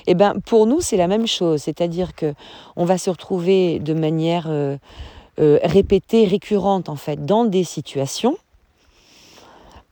Eh 0.05 0.13
ben, 0.13 0.35
pour 0.45 0.67
nous, 0.67 0.81
c'est 0.81 0.97
la 0.97 1.07
même 1.07 1.25
chose, 1.25 1.63
c'est-à-dire 1.63 2.15
que 2.15 2.33
on 2.75 2.85
va 2.85 2.99
se 2.99 3.09
retrouver 3.09 3.79
de 3.79 3.95
manière 3.95 4.45
euh, 4.47 4.77
euh, 5.39 5.59
répétée, 5.63 6.25
récurrente 6.25 6.89
en 6.89 6.95
fait, 6.95 7.25
dans 7.25 7.43
des 7.43 7.63
situations 7.63 8.37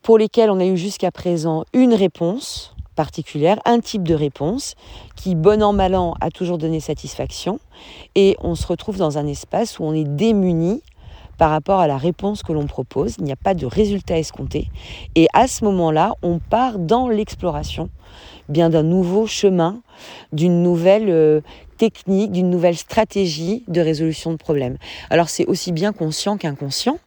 pour 0.03 0.19
lesquelles 0.19 0.51
on 0.51 0.59
a 0.59 0.65
eu 0.65 0.77
jusqu'à 0.77 1.11
présent 1.11 1.65
une 1.73 1.95
réponse 1.95 2.75
particulière, 2.95 3.59
un 3.65 3.79
type 3.79 4.07
de 4.07 4.13
réponse 4.13 4.75
qui, 5.15 5.33
bon 5.33 5.63
an 5.63 5.73
mal 5.73 5.95
an, 5.95 6.13
a 6.21 6.29
toujours 6.29 6.59
donné 6.59 6.79
satisfaction, 6.79 7.59
et 8.13 8.37
on 8.39 8.53
se 8.53 8.67
retrouve 8.67 8.97
dans 8.97 9.17
un 9.17 9.25
espace 9.25 9.79
où 9.79 9.83
on 9.83 9.93
est 9.93 10.03
démuni 10.03 10.83
par 11.37 11.49
rapport 11.49 11.79
à 11.79 11.87
la 11.87 11.97
réponse 11.97 12.43
que 12.43 12.53
l'on 12.53 12.67
propose. 12.67 13.15
Il 13.19 13.25
n'y 13.25 13.31
a 13.31 13.37
pas 13.37 13.53
de 13.53 13.65
résultat 13.65 14.17
escompté. 14.17 14.69
Et 15.15 15.27
à 15.33 15.47
ce 15.47 15.63
moment-là, 15.65 16.13
on 16.21 16.39
part 16.39 16.79
dans 16.79 17.07
l'exploration 17.09 17.89
bien 18.49 18.69
d'un 18.69 18.83
nouveau 18.83 19.27
chemin, 19.27 19.81
d'une 20.31 20.61
nouvelle 20.61 21.09
euh, 21.09 21.41
technique, 21.77 22.31
d'une 22.31 22.49
nouvelle 22.49 22.77
stratégie 22.77 23.63
de 23.67 23.81
résolution 23.81 24.31
de 24.31 24.37
problèmes. 24.37 24.77
Alors 25.09 25.29
c'est 25.29 25.45
aussi 25.45 25.71
bien 25.71 25.93
conscient 25.93 26.37
qu'inconscient. 26.37 26.99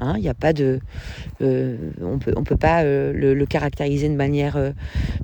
Hein, 0.00 0.14
il 0.16 0.28
a 0.28 0.34
pas 0.34 0.52
de, 0.52 0.78
euh, 1.40 1.76
on 2.00 2.18
peut, 2.18 2.32
peut 2.44 2.56
pas 2.56 2.84
euh, 2.84 3.12
le, 3.12 3.46
caractériser 3.46 4.08
de 4.08 4.14
manière, 4.14 4.56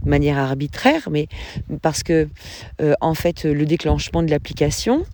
manière 0.04 0.36
arbitraire, 0.38 1.08
mais 1.10 1.28
parce 1.80 2.02
que 2.02 2.28
en 3.00 3.14
fait 3.14 3.44
le 3.44 3.66
déclenchement 3.66 4.22
de 4.22 4.30
l'application, 4.30 5.04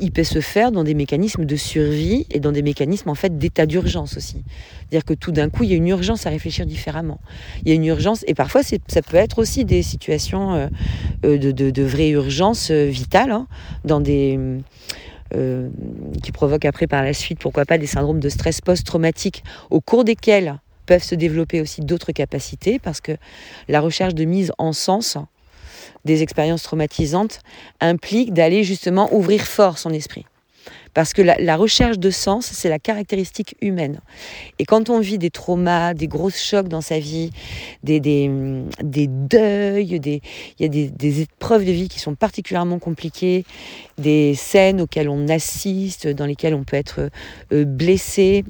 il 0.00 0.12
peut 0.12 0.24
se 0.24 0.40
faire 0.40 0.72
dans 0.72 0.84
des 0.84 0.94
mécanismes 0.94 1.44
de 1.44 1.56
survie 1.56 2.26
et 2.30 2.40
dans 2.40 2.52
des 2.52 2.62
mécanismes 2.62 3.10
en 3.10 3.14
fait 3.14 3.36
d'état 3.38 3.66
d'urgence 3.66 4.16
aussi. 4.16 4.44
C'est-à-dire 4.80 5.04
que 5.04 5.14
tout 5.14 5.32
d'un 5.32 5.50
coup 5.50 5.64
il 5.64 5.70
y 5.70 5.72
a 5.72 5.76
une 5.76 5.88
urgence 5.88 6.26
à 6.26 6.30
réfléchir 6.30 6.66
différemment. 6.66 7.20
Il 7.62 7.68
y 7.68 7.72
a 7.72 7.74
une 7.74 7.84
urgence 7.84 8.24
et 8.26 8.34
parfois 8.34 8.62
ça 8.62 9.02
peut 9.02 9.16
être 9.16 9.38
aussi 9.38 9.64
des 9.64 9.82
situations 9.82 10.70
de, 11.22 11.36
de, 11.36 11.82
vraie 11.82 12.10
urgence 12.10 12.70
vitale 12.70 13.30
hein, 13.32 13.46
dans 13.84 14.00
des 14.00 14.38
euh, 15.34 15.70
qui 16.22 16.30
provoquent 16.30 16.66
après 16.66 16.86
par 16.86 17.02
la 17.02 17.14
suite, 17.14 17.38
pourquoi 17.38 17.64
pas, 17.64 17.78
des 17.78 17.86
syndromes 17.86 18.20
de 18.20 18.28
stress 18.28 18.60
post-traumatique, 18.60 19.44
au 19.70 19.80
cours 19.80 20.04
desquels 20.04 20.60
peuvent 20.84 21.02
se 21.02 21.14
développer 21.14 21.62
aussi 21.62 21.80
d'autres 21.80 22.12
capacités, 22.12 22.78
parce 22.78 23.00
que 23.00 23.12
la 23.68 23.80
recherche 23.80 24.14
de 24.14 24.24
mise 24.24 24.52
en 24.58 24.72
sens 24.72 25.16
des 26.04 26.22
expériences 26.22 26.62
traumatisantes 26.62 27.40
implique 27.80 28.32
d'aller 28.32 28.64
justement 28.64 29.12
ouvrir 29.14 29.42
fort 29.42 29.78
son 29.78 29.90
esprit. 29.90 30.24
Parce 30.94 31.14
que 31.14 31.22
la, 31.22 31.56
recherche 31.56 31.98
de 31.98 32.10
sens, 32.10 32.46
c'est 32.52 32.68
la 32.68 32.78
caractéristique 32.78 33.56
humaine. 33.62 34.00
Et 34.58 34.66
quand 34.66 34.90
on 34.90 35.00
vit 35.00 35.16
des 35.16 35.30
traumas, 35.30 35.94
des 35.94 36.06
gros 36.06 36.28
chocs 36.28 36.68
dans 36.68 36.82
sa 36.82 36.98
vie, 36.98 37.30
des, 37.82 37.98
des, 37.98 38.30
des 38.82 39.06
deuils, 39.06 39.98
des, 40.00 40.20
il 40.58 40.62
y 40.62 40.64
a 40.66 40.68
des, 40.68 40.90
des, 40.90 41.22
épreuves 41.22 41.64
de 41.64 41.72
vie 41.72 41.88
qui 41.88 41.98
sont 41.98 42.14
particulièrement 42.14 42.78
compliquées, 42.78 43.46
des 43.96 44.34
scènes 44.34 44.82
auxquelles 44.82 45.08
on 45.08 45.28
assiste, 45.28 46.08
dans 46.08 46.26
lesquelles 46.26 46.54
on 46.54 46.64
peut 46.64 46.76
être 46.76 47.08
euh, 47.52 47.64
blessé, 47.64 48.44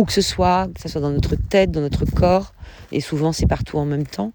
où 0.00 0.04
que 0.06 0.12
ce 0.14 0.22
soit, 0.22 0.68
que 0.74 0.80
ce 0.80 0.88
soit 0.88 1.02
dans 1.02 1.10
notre 1.10 1.36
tête, 1.36 1.70
dans 1.70 1.82
notre 1.82 2.06
corps, 2.06 2.54
et 2.90 3.02
souvent 3.02 3.32
c'est 3.32 3.46
partout 3.46 3.76
en 3.76 3.84
même 3.84 4.06
temps. 4.06 4.32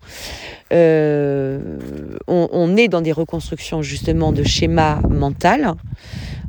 Euh, 0.71 1.79
on, 2.27 2.77
est 2.77 2.87
dans 2.87 3.01
des 3.01 3.11
reconstructions 3.11 3.81
justement 3.81 4.31
de 4.31 4.43
schémas 4.43 5.01
mentaux 5.09 5.75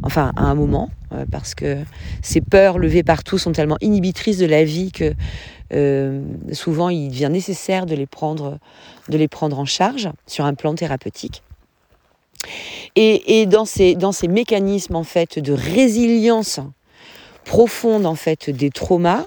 enfin 0.02 0.32
à 0.36 0.42
un 0.42 0.54
moment, 0.54 0.90
euh, 1.12 1.24
parce 1.30 1.54
que 1.54 1.78
ces 2.22 2.42
peurs 2.42 2.78
levées 2.78 3.02
partout 3.02 3.38
sont 3.38 3.52
tellement 3.52 3.78
inhibitrices 3.80 4.36
de 4.36 4.46
la 4.46 4.64
vie 4.64 4.92
que 4.92 5.14
euh, 5.72 6.22
souvent 6.52 6.90
il 6.90 7.08
devient 7.08 7.30
nécessaire 7.32 7.86
de 7.86 7.94
les 7.94 8.06
prendre, 8.06 8.58
de 9.08 9.16
les 9.16 9.28
prendre 9.28 9.58
en 9.58 9.64
charge 9.64 10.10
sur 10.26 10.44
un 10.44 10.52
plan 10.52 10.74
thérapeutique. 10.74 11.42
Et, 12.94 13.46
dans, 13.46 13.64
ces, 13.64 13.94
dans 13.94 14.12
ces 14.12 14.28
mécanismes 14.28 14.94
en 14.94 15.04
fait 15.04 15.38
de 15.38 15.52
résilience 15.52 16.60
profonde 17.46 18.04
en 18.04 18.16
fait 18.16 18.50
des 18.50 18.70
traumas, 18.70 19.24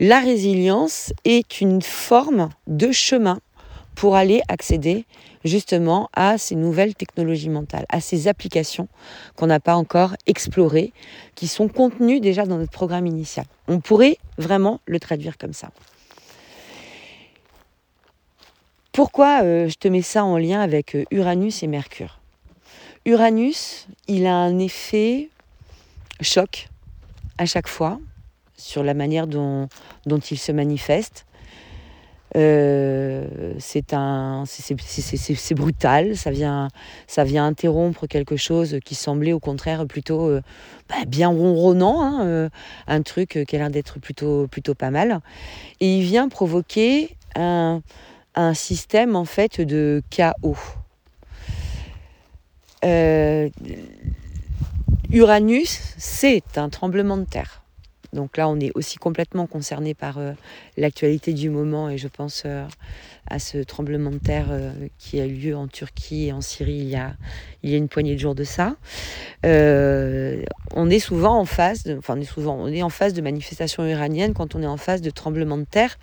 la 0.00 0.20
résilience 0.20 1.12
est 1.24 1.60
une 1.60 1.80
forme 1.80 2.50
de 2.66 2.92
chemin 2.92 3.40
pour 3.94 4.16
aller 4.16 4.42
accéder 4.48 5.06
justement 5.44 6.10
à 6.14 6.36
ces 6.36 6.56
nouvelles 6.56 6.94
technologies 6.94 7.48
mentales, 7.48 7.86
à 7.88 8.00
ces 8.00 8.26
applications 8.28 8.88
qu'on 9.36 9.46
n'a 9.46 9.60
pas 9.60 9.76
encore 9.76 10.16
explorées, 10.26 10.92
qui 11.36 11.46
sont 11.46 11.68
contenues 11.68 12.20
déjà 12.20 12.44
dans 12.44 12.58
notre 12.58 12.72
programme 12.72 13.06
initial. 13.06 13.46
On 13.68 13.78
pourrait 13.78 14.18
vraiment 14.36 14.80
le 14.86 14.98
traduire 14.98 15.38
comme 15.38 15.52
ça. 15.52 15.70
Pourquoi 18.90 19.42
euh, 19.42 19.68
je 19.68 19.74
te 19.74 19.88
mets 19.88 20.02
ça 20.02 20.24
en 20.24 20.38
lien 20.38 20.60
avec 20.60 20.96
euh, 20.96 21.04
Uranus 21.10 21.62
et 21.62 21.66
Mercure? 21.66 22.20
Uranus, 23.04 23.86
il 24.08 24.26
a 24.26 24.34
un 24.34 24.58
effet 24.58 25.28
choc 26.20 26.68
à 27.38 27.46
chaque 27.46 27.68
fois 27.68 27.98
sur 28.56 28.82
la 28.82 28.94
manière 28.94 29.26
dont, 29.26 29.68
il 30.06 30.38
se 30.38 30.52
manifeste. 30.52 31.26
Euh, 32.36 33.54
c'est 33.58 35.54
brutal. 35.54 36.16
Ça 36.16 36.30
vient, 36.30 36.68
ça 37.06 37.24
vient 37.24 37.46
interrompre 37.46 38.06
quelque 38.06 38.36
chose 38.36 38.78
qui 38.84 38.94
semblait 38.94 39.32
au 39.32 39.38
contraire 39.38 39.86
plutôt 39.86 40.28
euh, 40.28 40.42
bah, 40.88 41.04
bien 41.06 41.28
ronronnant, 41.28 42.02
hein, 42.02 42.26
euh, 42.26 42.48
un 42.88 43.02
truc 43.02 43.44
qui 43.46 43.56
a 43.56 43.58
l'air 43.58 43.70
d'être 43.70 44.00
plutôt, 44.00 44.48
plutôt 44.48 44.74
pas 44.74 44.90
mal. 44.90 45.20
Et 45.80 45.98
il 45.98 46.02
vient 46.02 46.28
provoquer 46.28 47.16
un, 47.36 47.82
un 48.34 48.54
système 48.54 49.16
en 49.16 49.24
fait 49.24 49.60
de 49.60 50.02
chaos. 50.10 50.58
Uranus, 55.14 55.78
c'est 55.96 56.58
un 56.58 56.68
tremblement 56.68 57.16
de 57.16 57.24
terre. 57.24 57.63
Donc 58.14 58.36
là, 58.36 58.48
on 58.48 58.58
est 58.60 58.70
aussi 58.74 58.96
complètement 58.96 59.46
concerné 59.46 59.92
par 59.92 60.18
euh, 60.18 60.32
l'actualité 60.76 61.32
du 61.32 61.50
moment 61.50 61.90
et 61.90 61.98
je 61.98 62.06
pense 62.06 62.44
euh, 62.46 62.64
à 63.28 63.40
ce 63.40 63.58
tremblement 63.58 64.10
de 64.10 64.18
terre 64.18 64.46
euh, 64.50 64.72
qui 64.98 65.20
a 65.20 65.26
eu 65.26 65.34
lieu 65.34 65.56
en 65.56 65.66
Turquie 65.66 66.26
et 66.26 66.32
en 66.32 66.40
Syrie 66.40 66.74
il 66.74 66.88
y 66.88 66.96
a, 66.96 67.12
une 67.62 67.88
poignée 67.88 68.14
de 68.14 68.20
jours 68.20 68.36
de 68.36 68.44
ça. 68.44 68.76
on 69.42 70.90
est 70.90 70.98
souvent 71.00 71.38
en 71.40 71.44
phase, 71.44 71.82
de, 71.82 71.98
enfin 71.98 72.14
on 72.16 72.20
est 72.20 72.24
souvent, 72.24 72.60
en 72.60 72.68
de 72.68 73.20
manifestations 73.20 73.84
iraniennes 73.84 74.32
quand 74.32 74.54
on 74.54 74.62
est 74.62 74.66
en 74.66 74.76
phase 74.76 75.00
de 75.00 75.10
tremblement 75.10 75.58
de 75.58 75.64
terre. 75.64 75.98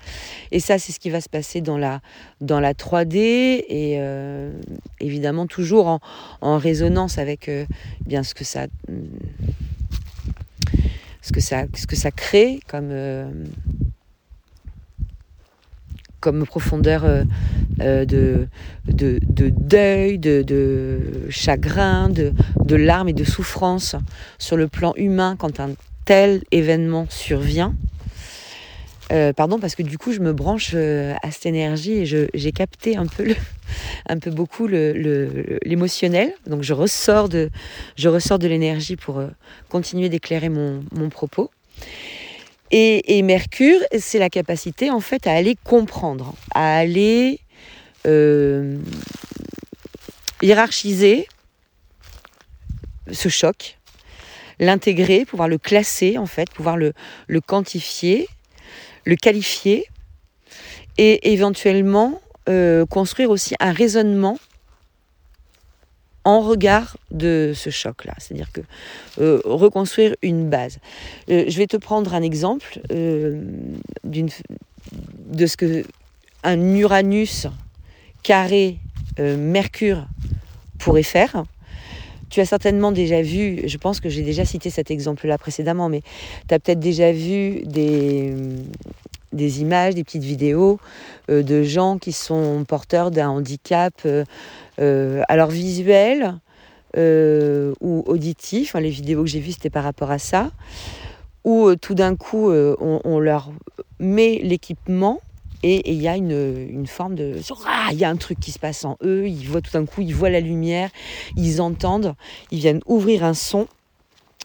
Et 0.52 0.60
ça, 0.60 0.80
c'est 0.80 0.92
ce 0.92 1.00
qui 1.00 1.10
va 1.10 1.22
se 1.22 1.30
passer 1.30 1.62
dans 1.62 1.78
la, 1.78 2.02
dans 2.42 2.60
la 2.60 2.74
3D 2.74 3.16
et 3.16 4.00
évidemment 5.00 5.48
toujours 5.48 5.88
en, 5.88 6.00
en 6.42 6.58
résonance 6.58 7.18
avec 7.18 7.50
bien 8.06 8.24
ce 8.24 8.34
que 8.34 8.44
ça 8.44 8.68
ce 11.22 11.32
que 11.32 11.40
ça, 11.40 12.12
crée 12.12 12.60
comme, 12.68 12.90
euh, 12.92 13.32
profondeur 16.46 17.06
euh, 17.06 17.24
euh, 17.82 18.06
de, 18.06 18.48
de, 18.86 19.20
de, 19.28 19.50
deuil, 19.50 20.20
de, 20.20 21.28
chagrin, 21.30 22.10
de 22.10 22.76
larmes 22.76 23.10
et 23.10 23.14
de 23.14 23.24
souffrance 23.24 23.96
sur 24.38 24.58
le 24.58 24.68
plan 24.68 24.94
humain 24.96 25.36
quand 25.38 25.60
un 25.60 25.72
tel 26.06 26.42
événement 26.52 27.06
survient. 27.10 27.74
Euh, 29.12 29.34
pardon, 29.34 29.60
parce 29.60 29.76
que 29.76 29.84
du 29.84 29.98
coup, 29.98 30.14
je 30.14 30.20
me 30.20 30.32
branche 30.32 30.72
euh, 30.74 31.14
à 31.22 31.32
cette 31.32 31.46
énergie 31.46 31.92
et 31.92 32.06
j'ai 32.06 32.52
capté 32.54 32.96
un 32.96 33.08
peu, 33.08 33.36
un 34.08 34.18
peu 34.18 34.32
beaucoup 34.32 34.68
l'émotionnel. 34.68 36.34
Donc, 36.48 36.64
je 36.64 36.74
ressors 36.74 37.28
de, 37.28 37.50
je 37.98 38.08
ressors 38.08 38.40
de 38.40 38.48
l'énergie 38.48 38.96
pour 38.96 39.20
euh, 39.20 39.28
continuer 39.70 40.08
d'éclairer 40.08 40.50
mon, 40.50 40.82
propos. 41.10 41.52
Et, 42.72 43.22
Mercure, 43.22 43.82
c'est 44.00 44.20
la 44.20 44.30
capacité 44.30 44.92
en 44.92 45.02
fait 45.02 45.28
à 45.28 45.34
aller 45.34 45.58
comprendre, 45.62 46.34
à 46.56 46.78
aller 46.78 47.42
hiérarchiser 50.42 51.28
ce 53.12 53.28
choc, 53.28 53.78
l'intégrer, 54.60 55.26
pouvoir 55.26 55.50
le 55.50 55.58
classer 55.58 56.18
en 56.18 56.26
fait, 56.26 56.50
pouvoir 56.50 56.78
le 56.78 56.94
quantifier 57.42 58.30
le 59.06 59.16
qualifier 59.16 59.86
et 60.98 61.32
éventuellement 61.34 62.22
euh, 62.50 62.86
construire 62.86 63.30
aussi 63.30 63.56
un 63.60 63.72
raisonnement 63.72 64.38
en 66.24 66.42
regard 66.42 66.98
de 67.10 67.54
ce 67.56 67.72
choc-là, 67.72 68.14
c'est-à-dire 68.20 68.52
que 68.52 68.62
euh, 69.20 69.42
reconstruire 69.44 70.16
une 70.22 70.50
base. 70.50 70.78
Euh, 71.30 71.46
je 71.48 71.58
vais 71.58 71.66
te 71.66 71.78
prendre 71.78 72.14
un 72.14 72.22
exemple 72.22 72.80
de 74.04 75.46
ce 75.46 75.58
que 75.58 75.84
un 76.44 76.76
Uranus 76.76 77.48
carré 78.24 78.78
Mercure 79.20 80.08
pourrait 80.80 81.04
faire. 81.04 81.44
Tu 82.32 82.40
as 82.40 82.46
certainement 82.46 82.92
déjà 82.92 83.22
vu, 83.22 83.62
je 83.68 83.78
pense 83.78 84.00
que 84.00 84.08
j'ai 84.10 84.24
déjà 84.24 84.46
cité 84.46 84.70
cet 84.70 84.90
exemple-là 84.90 85.38
précédemment, 85.38 85.90
mais 85.90 86.02
tu 86.48 86.56
as 86.56 86.60
peut-être 86.60 86.80
déjà 86.80 87.12
vu 87.12 87.62
des, 87.66 88.34
des 89.34 89.62
images, 89.62 89.96
des 89.96 90.04
petites 90.04 90.24
vidéos 90.24 90.80
euh, 91.30 91.44
de 91.44 91.64
gens 91.64 91.98
qui 91.98 92.12
sont 92.12 92.66
porteurs 92.68 93.12
d'un 93.12 93.30
handicap, 93.30 93.94
euh, 94.06 94.24
euh, 94.80 95.22
alors 95.28 95.50
visuel 95.50 96.40
ou 96.94 98.04
auditif. 98.06 98.76
les 98.76 98.90
vidéos 98.90 99.24
que 99.24 99.30
j'ai 99.30 99.40
vues, 99.40 99.54
c'était 99.54 99.70
par 99.70 99.84
rapport 99.84 100.12
à 100.12 100.20
ça. 100.20 100.52
Où 101.46 101.74
tout 101.76 101.96
d'un 101.96 102.18
coup, 102.18 102.52
on, 102.52 103.20
leur 103.20 103.50
met 104.00 104.42
l'équipement 104.44 105.22
et 105.64 105.92
il 105.92 106.02
y 106.02 106.08
a 106.08 106.16
une, 106.16 106.88
forme 106.88 107.16
de... 107.16 107.40
Il 107.92 107.98
y 107.98 108.04
a 108.04 108.10
un 108.10 108.16
truc 108.16 108.40
qui 108.40 108.52
se 108.52 108.60
passe 108.60 108.86
en 108.86 108.98
eux, 109.04 109.28
ils 109.28 109.48
voient 109.48 109.62
tout 109.62 109.72
d'un 109.72 109.86
coup, 109.86 110.02
ils 110.02 110.16
voient 110.16 110.30
la 110.30 110.40
lumière, 110.40 110.90
ils 111.36 111.62
entendent, 111.62 112.16
ils 112.52 112.60
viennent 112.60 112.82
ouvrir 112.86 113.24
un 113.24 113.34
son 113.34 113.68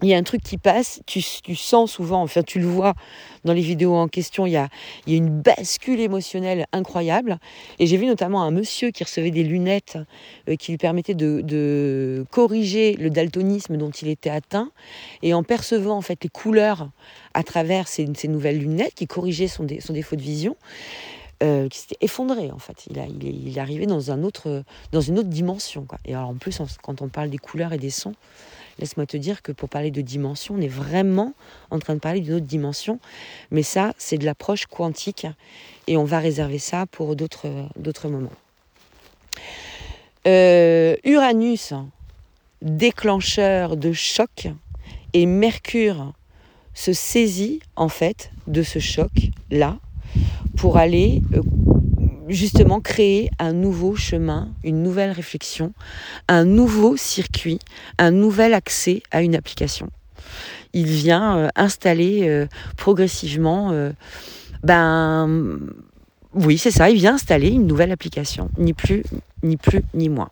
il 0.03 0.09
y 0.09 0.15
a 0.15 0.19
un 0.19 0.23
truc 0.23 0.43
qui 0.43 0.59
passe, 0.59 1.01
tu, 1.07 1.23
sens 1.23 1.93
souvent, 1.93 2.21
enfin 2.21 2.43
tu 2.43 2.59
le 2.59 2.67
vois 2.67 2.93
dans 3.45 3.55
les 3.55 3.63
vidéos 3.63 3.95
en 3.95 4.09
question, 4.09 4.45
il 4.45 4.53
y 4.53 4.57
a, 4.57 4.69
une 5.07 5.41
bascule 5.41 6.01
émotionnelle 6.01 6.67
incroyable. 6.73 7.39
Et 7.79 7.87
j'ai 7.87 7.97
vu 7.97 8.05
notamment 8.05 8.43
un 8.43 8.51
monsieur 8.51 8.91
qui 8.91 9.05
recevait 9.05 9.31
des 9.31 9.43
lunettes 9.43 9.97
euh, 10.51 10.57
qui 10.57 10.73
lui 10.73 10.79
permettaient 10.79 11.15
de, 11.15 12.27
corriger 12.31 12.95
le 12.95 13.09
daltonisme 13.09 13.79
dont 13.79 13.91
il 13.91 14.09
était 14.09 14.29
atteint. 14.29 14.71
Et 15.23 15.33
en 15.33 15.43
percevant 15.43 15.97
en 15.97 16.03
fait 16.03 16.23
les 16.25 16.29
couleurs 16.29 16.91
à 17.33 17.43
travers 17.43 17.89
ces, 17.89 18.07
nouvelles 18.29 18.59
lunettes 18.59 18.95
qui 18.95 19.07
corrigeaient 19.07 19.49
son, 19.49 19.65
défaut 19.65 20.17
de 20.17 20.23
vision, 20.23 20.57
euh, 21.43 21.71
qui 21.71 21.79
s'était 21.79 21.97
effondré 22.03 22.51
en 22.51 22.59
fait. 22.59 22.87
Il, 22.91 22.99
est, 22.99 23.59
arrivé 23.59 23.87
dans, 23.87 24.01
une 24.01 24.25
autre 24.25 24.63
dimension. 25.23 25.87
Et 26.05 26.15
alors 26.15 26.29
en 26.29 26.35
plus, 26.35 26.61
quand 26.83 27.01
on 27.01 27.09
parle 27.09 27.31
des 27.31 27.39
couleurs 27.39 27.73
et 27.73 27.79
des 27.79 27.91
sons, 27.91 28.15
laisse-moi 28.79 29.07
te 29.07 29.17
dire 29.17 29.43
que 29.43 29.53
pour 29.53 29.69
parler 29.69 29.91
de 29.91 30.01
dimension, 30.01 30.55
on 30.57 30.61
est 30.61 30.69
vraiment 30.69 31.35
en 31.71 31.79
train 31.79 31.95
de 31.95 32.01
parler 32.01 32.21
d'une 32.21 32.35
autre 32.35 32.47
dimension. 32.47 32.99
Mais 33.51 33.63
ça, 33.63 33.93
c'est 33.99 34.19
de 34.19 34.25
l'approche 34.25 34.67
quantique 34.67 35.27
et 35.87 35.97
on 35.97 36.05
va 36.05 36.19
réserver 36.19 36.59
ça 36.59 36.87
pour 36.87 37.17
d'autres, 37.17 37.49
moments. 38.09 38.31
Euh, 40.27 40.97
Uranus, 41.05 41.73
déclencheur 42.63 43.77
de 43.77 43.93
choc, 43.93 44.49
et 45.13 45.27
Mercure 45.27 46.13
se 46.75 46.93
saisit 46.93 47.61
en 47.75 47.89
fait 47.89 48.31
de 48.47 48.63
ce 48.63 48.79
choc-là 48.79 49.79
pour 50.57 50.77
aller 50.77 51.23
euh, 51.35 51.43
justement 52.29 52.81
créer 52.81 53.31
un 53.39 53.53
nouveau 53.53 53.95
chemin, 53.95 54.49
une 54.65 54.83
nouvelle 54.83 55.11
réflexion, 55.11 55.73
un 56.29 56.45
nouveau 56.45 56.97
circuit, 56.97 57.59
un 57.99 58.11
nouvel 58.11 58.55
accès 58.55 59.03
à 59.11 59.23
une 59.23 59.35
application. 59.35 59.91
Il 60.73 60.87
vient 60.87 61.39
euh, 61.39 61.49
installer 61.57 62.29
euh, 62.29 62.47
progressivement, 62.77 63.71
euh, 63.73 63.93
ben 64.63 65.59
oui, 66.35 66.59
c'est 66.59 66.71
ça, 66.71 66.91
il 66.91 66.97
vient 66.97 67.15
installer 67.15 67.49
une 67.49 67.67
nouvelle 67.67 67.93
application, 67.93 68.51
ni 68.59 68.75
plus, 68.75 69.03
ni 69.43 69.57
plus, 69.57 69.83
ni 69.95 70.09
moins. 70.09 70.31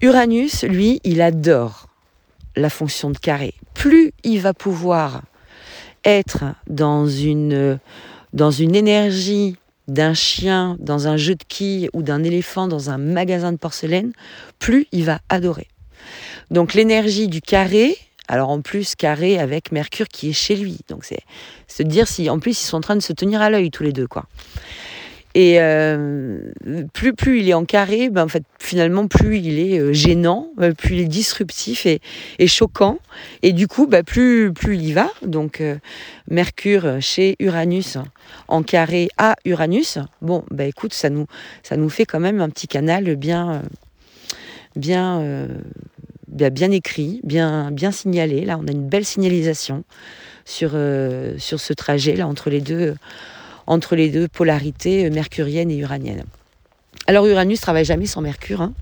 Uranus, 0.00 0.62
lui, 0.64 1.00
il 1.04 1.22
adore 1.22 1.88
la 2.54 2.70
fonction 2.70 3.10
de 3.10 3.18
carré. 3.18 3.54
Plus 3.74 4.12
il 4.24 4.40
va 4.40 4.54
pouvoir 4.54 5.22
être 6.04 6.44
dans 6.68 7.06
une, 7.08 7.78
dans 8.32 8.50
une 8.50 8.76
énergie 8.76 9.56
d'un 9.88 10.14
chien 10.14 10.76
dans 10.80 11.08
un 11.08 11.16
jeu 11.16 11.34
de 11.34 11.44
quilles 11.46 11.88
ou 11.92 12.02
d'un 12.02 12.22
éléphant 12.22 12.68
dans 12.68 12.90
un 12.90 12.98
magasin 12.98 13.52
de 13.52 13.56
porcelaine, 13.56 14.12
plus 14.58 14.86
il 14.92 15.04
va 15.04 15.20
adorer. 15.28 15.68
Donc 16.50 16.74
l'énergie 16.74 17.28
du 17.28 17.40
carré, 17.40 17.96
alors 18.28 18.50
en 18.50 18.60
plus 18.60 18.94
carré 18.94 19.38
avec 19.38 19.72
Mercure 19.72 20.08
qui 20.08 20.30
est 20.30 20.34
chez 20.34 20.56
lui, 20.56 20.78
donc 20.88 21.04
c'est 21.04 21.20
se 21.68 21.82
dire 21.82 22.08
si 22.08 22.28
en 22.30 22.38
plus 22.38 22.60
ils 22.60 22.66
sont 22.66 22.78
en 22.78 22.80
train 22.80 22.96
de 22.96 23.02
se 23.02 23.12
tenir 23.12 23.40
à 23.40 23.50
l'œil 23.50 23.70
tous 23.70 23.82
les 23.82 23.92
deux 23.92 24.06
quoi. 24.06 24.26
Et 25.38 25.60
euh, 25.60 26.40
plus, 26.94 27.12
plus 27.12 27.40
il 27.40 27.50
est 27.50 27.54
en 27.54 27.66
carré, 27.66 28.08
ben 28.08 28.26
finalement, 28.58 29.06
plus 29.06 29.36
il 29.36 29.58
est 29.58 29.78
euh, 29.78 29.92
gênant, 29.92 30.48
euh, 30.62 30.72
plus 30.72 30.94
il 30.94 31.00
est 31.02 31.08
disruptif 31.08 31.84
et, 31.84 32.00
choquant. 32.46 33.00
Et 33.42 33.52
du 33.52 33.68
coup, 33.68 33.86
ben, 33.86 34.02
plus, 34.02 34.50
il 34.64 34.82
y 34.82 34.94
va. 34.94 35.10
Donc, 35.20 35.62
Mercure 36.30 37.02
chez 37.02 37.36
Uranus 37.38 37.98
en 38.48 38.62
carré 38.62 39.10
à 39.18 39.36
Uranus. 39.44 39.98
Bon, 40.22 40.42
ben 40.50 40.66
écoute, 40.68 40.94
ça 40.94 41.10
nous, 41.10 41.26
fait 41.90 42.06
quand 42.06 42.20
même 42.20 42.40
un 42.40 42.48
petit 42.48 42.66
canal 42.66 43.14
bien, 43.14 43.60
écrit, 46.72 47.20
bien, 47.24 47.70
bien 47.72 47.90
signalé. 47.90 48.46
Là, 48.46 48.58
on 48.58 48.66
a 48.66 48.72
une 48.72 48.88
belle 48.88 49.04
signalisation 49.04 49.84
sur, 50.46 50.70
sur 51.36 51.60
ce 51.60 51.72
trajet 51.74 52.16
là 52.16 52.26
entre 52.26 52.48
les 52.48 52.62
deux 52.62 52.94
entre 53.66 53.96
les 53.96 54.08
deux 54.08 54.28
polarités 54.28 55.06
euh, 55.06 55.10
mercurienne 55.10 55.70
et 55.70 55.76
uranienne. 55.76 56.24
Alors 57.06 57.26
Uranus 57.26 57.60
travaille 57.60 57.84
jamais 57.84 58.06
sans 58.06 58.20
Mercure. 58.20 58.62
Hein. 58.62 58.72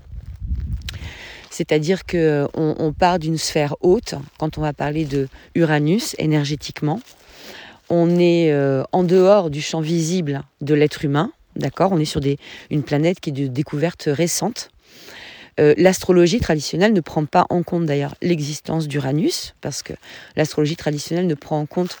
C'est-à-dire 1.49 2.05
qu'on 2.05 2.17
euh, 2.17 2.47
on 2.55 2.91
part 2.91 3.19
d'une 3.19 3.37
sphère 3.37 3.75
haute 3.81 4.15
quand 4.37 4.57
on 4.57 4.61
va 4.61 4.73
parler 4.73 5.05
de 5.05 5.27
Uranus 5.53 6.15
énergétiquement. 6.17 6.99
On 7.89 8.17
est 8.19 8.51
euh, 8.51 8.83
en 8.91 9.03
dehors 9.03 9.49
du 9.49 9.61
champ 9.61 9.79
visible 9.79 10.41
de 10.61 10.73
l'être 10.73 11.05
humain, 11.05 11.31
d'accord? 11.55 11.91
On 11.91 11.99
est 11.99 12.05
sur 12.05 12.19
une 12.71 12.83
planète 12.83 13.19
qui 13.19 13.29
est 13.29 13.33
de 13.33 13.47
découverte 13.47 14.09
récente. 14.11 14.69
L'astrologie 15.57 16.39
traditionnelle 16.39 16.93
ne 16.93 17.01
prend 17.01 17.25
pas 17.25 17.45
en 17.49 17.63
compte 17.63 17.85
d'ailleurs 17.85 18.15
l'existence 18.21 18.87
d'Uranus, 18.87 19.55
parce 19.61 19.83
que 19.83 19.93
l'astrologie 20.35 20.75
traditionnelle 20.75 21.27
ne 21.27 21.35
prend 21.35 21.59
en 21.59 21.65
compte 21.65 21.97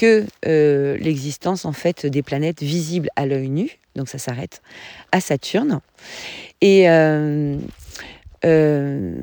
que 0.00 0.24
euh, 0.46 0.96
l'existence 0.96 1.66
en 1.66 1.72
fait 1.72 2.06
des 2.06 2.22
planètes 2.22 2.62
visibles 2.62 3.10
à 3.16 3.26
l'œil 3.26 3.50
nu, 3.50 3.78
donc 3.96 4.08
ça 4.08 4.16
s'arrête 4.16 4.62
à 5.12 5.20
Saturne. 5.20 5.80
Et 6.62 6.88
euh, 6.88 7.58
euh, 8.46 9.14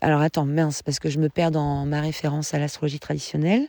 alors 0.00 0.22
attends, 0.22 0.46
mince, 0.46 0.82
parce 0.82 0.98
que 0.98 1.10
je 1.10 1.18
me 1.18 1.28
perds 1.28 1.50
dans 1.50 1.84
ma 1.84 2.00
référence 2.00 2.54
à 2.54 2.58
l'astrologie 2.58 3.00
traditionnelle. 3.00 3.68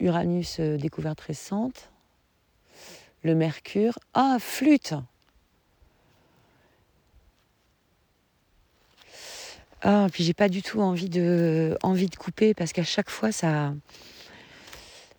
Uranus, 0.00 0.60
découverte 0.60 1.20
récente. 1.20 1.90
Le 3.22 3.34
Mercure. 3.34 3.98
Ah, 4.14 4.36
flûte 4.40 4.94
Ah, 9.88 10.08
puis 10.12 10.24
j'ai 10.24 10.34
pas 10.34 10.48
du 10.48 10.62
tout 10.62 10.80
envie 10.80 11.08
de, 11.08 11.78
couper 12.18 12.54
parce 12.54 12.72
qu'à 12.72 12.82
chaque 12.82 13.08
fois, 13.08 13.30
ça. 13.30 13.72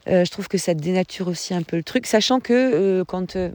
Euh, 0.10 0.26
je 0.26 0.32
trouve 0.32 0.50
que 0.50 0.58
ça 0.58 0.74
dénature 0.74 1.30
aussi 1.30 1.54
un 1.54 1.64
peu 1.64 1.78
le 1.78 1.84
truc, 1.84 2.06
sachant 2.06 2.42
que 2.42 2.54
euh, 2.54 3.06
quand, 3.06 3.38
euh, 3.38 3.50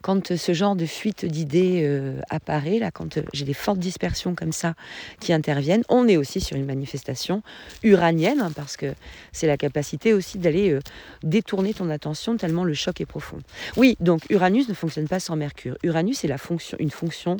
quand 0.00 0.34
ce 0.34 0.54
genre 0.54 0.74
de 0.74 0.86
fuite 0.86 1.26
d'idées 1.26 1.86
apparaît, 2.30 2.78
là, 2.78 2.90
quand 2.90 3.18
j'ai 3.34 3.44
des 3.44 3.52
fortes 3.52 3.78
dispersions 3.78 4.34
comme 4.34 4.52
ça 4.52 4.72
qui 5.20 5.34
interviennent, 5.34 5.84
on 5.90 6.08
est 6.08 6.16
aussi 6.16 6.40
sur 6.40 6.56
une 6.56 6.64
manifestation 6.64 7.42
uranienne, 7.82 8.40
hein, 8.40 8.52
parce 8.56 8.78
que 8.78 8.94
c'est 9.32 9.46
la 9.46 9.58
capacité 9.58 10.14
aussi 10.14 10.38
d'aller 10.38 10.78
détourner 11.22 11.74
ton 11.74 11.90
attention 11.90 12.38
tellement 12.38 12.64
le 12.64 12.72
choc 12.72 13.02
est 13.02 13.06
profond. 13.06 13.38
Oui, 13.76 13.98
donc 14.00 14.22
Uranus 14.30 14.66
ne 14.66 14.74
fonctionne 14.74 15.08
pas 15.08 15.20
sans 15.20 15.36
Mercure. 15.36 15.76
Uranus 15.82 16.24
est 16.24 16.28
la 16.28 16.38
fonction, 16.38 16.78
une 16.80 16.90
fonction 16.90 17.36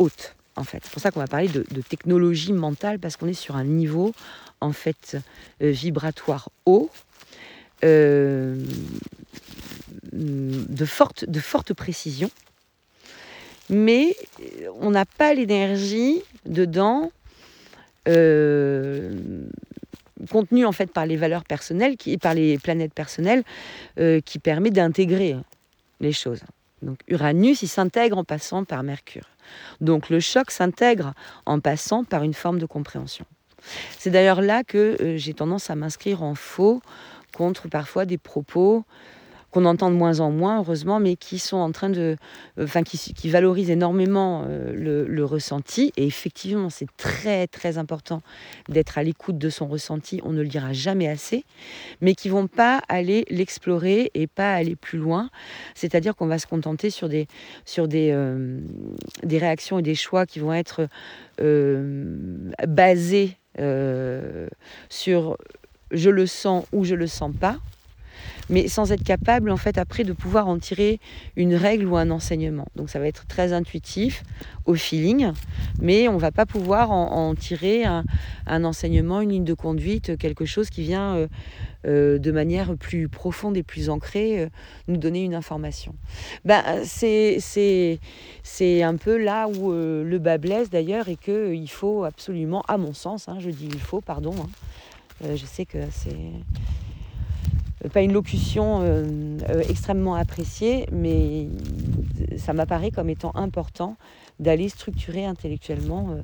haute 0.00 0.34
C'est 0.64 0.90
pour 0.90 1.00
ça 1.00 1.10
qu'on 1.10 1.20
va 1.20 1.26
parler 1.26 1.48
de, 1.48 1.62
technologie 1.82 2.52
mentale 2.52 2.98
parce 2.98 3.16
qu'on 3.16 3.28
est 3.28 3.32
sur 3.32 3.56
un 3.56 3.64
niveau 3.64 4.14
en 4.60 4.72
fait 4.72 5.16
euh, 5.62 5.70
vibratoire 5.70 6.50
haut, 6.66 6.90
euh, 7.84 8.60
de 10.12 10.84
forte 10.84 11.24
de 11.26 11.40
forte 11.40 11.72
précision, 11.74 12.30
mais 13.70 14.16
on 14.80 14.90
n'a 14.90 15.04
pas 15.04 15.34
l'énergie 15.34 16.22
dedans. 16.46 17.12
Euh, 18.08 19.12
contenue 20.30 20.64
en 20.64 20.72
fait 20.72 20.90
par 20.90 21.06
les 21.06 21.16
valeurs 21.16 21.44
personnelles, 21.44 21.96
qui, 21.96 22.18
par 22.18 22.34
les 22.34 22.58
planètes 22.58 22.92
personnelles, 22.92 23.44
qui 24.24 24.38
permet 24.40 24.70
d'intégrer 24.70 25.36
les 26.00 26.12
choses. 26.12 26.40
Donc 26.82 26.98
Uranus, 27.06 27.62
il 27.62 27.68
s'intègre 27.68 28.18
en 28.18 28.24
passant 28.24 28.64
par 28.64 28.82
Mercure. 28.82 29.28
Donc 29.80 30.10
le 30.10 30.20
choc 30.20 30.50
s'intègre 30.50 31.14
en 31.46 31.60
passant 31.60 32.04
par 32.04 32.22
une 32.22 32.34
forme 32.34 32.58
de 32.58 32.66
compréhension. 32.66 33.24
C'est 33.98 34.10
d'ailleurs 34.10 34.40
là 34.40 34.64
que 34.64 34.96
euh, 35.00 35.16
j'ai 35.16 35.34
tendance 35.34 35.70
à 35.70 35.74
m'inscrire 35.74 36.22
en 36.22 36.34
faux 36.34 36.80
contre 37.36 37.68
parfois 37.68 38.04
des 38.04 38.18
propos 38.18 38.84
qu'on 39.50 39.64
entend 39.64 39.90
de 39.90 39.96
moins 39.96 40.20
en 40.20 40.30
moins, 40.30 40.58
heureusement, 40.58 41.00
mais 41.00 41.16
qui 41.16 41.38
sont 41.38 41.56
en 41.56 41.72
train 41.72 41.88
de, 41.88 42.16
euh, 42.58 42.66
qui, 42.84 43.28
valorisent 43.30 43.70
énormément 43.70 44.44
euh, 44.46 45.06
le, 45.08 45.24
ressenti. 45.24 45.92
Et 45.96 46.06
effectivement, 46.06 46.70
c'est 46.70 46.88
très 46.96 47.46
très 47.46 47.78
important 47.78 48.22
d'être 48.68 48.98
à 48.98 49.02
l'écoute 49.02 49.38
de 49.38 49.50
son 49.50 49.66
ressenti. 49.66 50.20
On 50.24 50.32
ne 50.32 50.42
le 50.42 50.48
dira 50.48 50.72
jamais 50.72 51.08
assez, 51.08 51.44
mais 52.00 52.14
qui 52.14 52.28
vont 52.28 52.46
pas 52.46 52.82
aller 52.88 53.24
l'explorer 53.30 54.10
et 54.14 54.26
pas 54.26 54.54
aller 54.54 54.76
plus 54.76 54.98
loin. 54.98 55.30
C'est-à-dire 55.74 56.14
qu'on 56.14 56.26
va 56.26 56.38
se 56.38 56.46
contenter 56.46 56.90
sur 56.90 57.08
des 57.08 57.26
sur 57.64 57.88
des 57.88 58.10
euh, 58.12 58.60
réactions 59.24 59.78
et 59.78 59.82
des 59.82 59.94
choix 59.94 60.26
qui 60.26 60.38
vont 60.40 60.52
être 60.52 60.88
basés 62.66 63.36
sur 64.88 65.36
je 65.90 66.10
le 66.10 66.26
sens 66.26 66.66
ou 66.72 66.84
je 66.84 66.94
le 66.94 67.06
sens 67.06 67.32
pas 67.38 67.58
mais 68.50 68.68
sans 68.68 68.92
être 68.92 69.04
capable 69.04 69.50
en 69.50 69.56
fait 69.56 69.78
après 69.78 70.04
de 70.04 70.12
pouvoir 70.12 70.48
en 70.48 70.58
tirer 70.58 71.00
une 71.36 71.54
règle 71.54 71.86
ou 71.86 71.96
un 71.96 72.10
enseignement. 72.10 72.66
Donc 72.76 72.90
ça 72.90 72.98
va 72.98 73.06
être 73.06 73.26
très 73.26 73.52
intuitif, 73.52 74.22
au 74.68 74.74
feeling, 74.74 75.32
mais 75.80 76.08
on 76.08 76.18
va 76.18 76.30
pas 76.30 76.44
pouvoir 76.44 76.90
en, 76.90 77.34
tirer 77.34 77.84
un, 77.84 78.04
enseignement, 78.64 79.22
une 79.22 79.30
ligne 79.30 79.44
de 79.44 79.54
conduite, 79.54 80.18
quelque 80.18 80.44
chose 80.44 80.68
qui 80.68 80.82
vient 80.82 81.16
euh, 81.16 81.28
euh, 81.86 82.18
de 82.18 82.30
manière 82.30 82.76
plus 82.76 83.08
profonde 83.08 83.56
et 83.56 83.62
plus 83.62 83.88
ancrée 83.88 84.40
euh, 84.40 84.48
nous 84.86 84.98
donner 84.98 85.24
une 85.24 85.34
information. 85.34 85.94
Ben, 86.44 86.62
c'est, 86.84 87.38
c'est, 87.40 88.82
un 88.82 88.96
peu 88.96 89.16
là 89.16 89.48
où 89.48 89.72
le 89.72 90.18
bas 90.18 90.36
blesse 90.36 90.68
d'ailleurs 90.68 91.08
et 91.08 91.16
qu'il 91.16 91.70
faut 91.70 92.04
absolument, 92.04 92.62
à 92.68 92.76
mon 92.76 92.92
sens, 92.92 93.28
hein, 93.28 93.38
je 93.40 93.48
dis 93.48 93.68
il 93.72 93.80
faut, 93.80 94.02
pardon, 94.02 94.34
hein, 94.38 95.28
je 95.34 95.46
sais 95.46 95.64
que 95.64 95.78
c'est 95.90 96.14
pas 97.92 98.02
une 98.02 98.12
locution 98.12 98.82
extrêmement 99.68 100.14
appréciée, 100.14 100.86
mais 100.92 101.48
ça 102.36 102.52
m'apparaît 102.52 102.90
comme 102.90 103.10
étant 103.10 103.32
important 103.34 103.96
d'aller 104.40 104.68
structurer 104.68 105.24
intellectuellement 105.24 106.10
euh, 106.10 106.22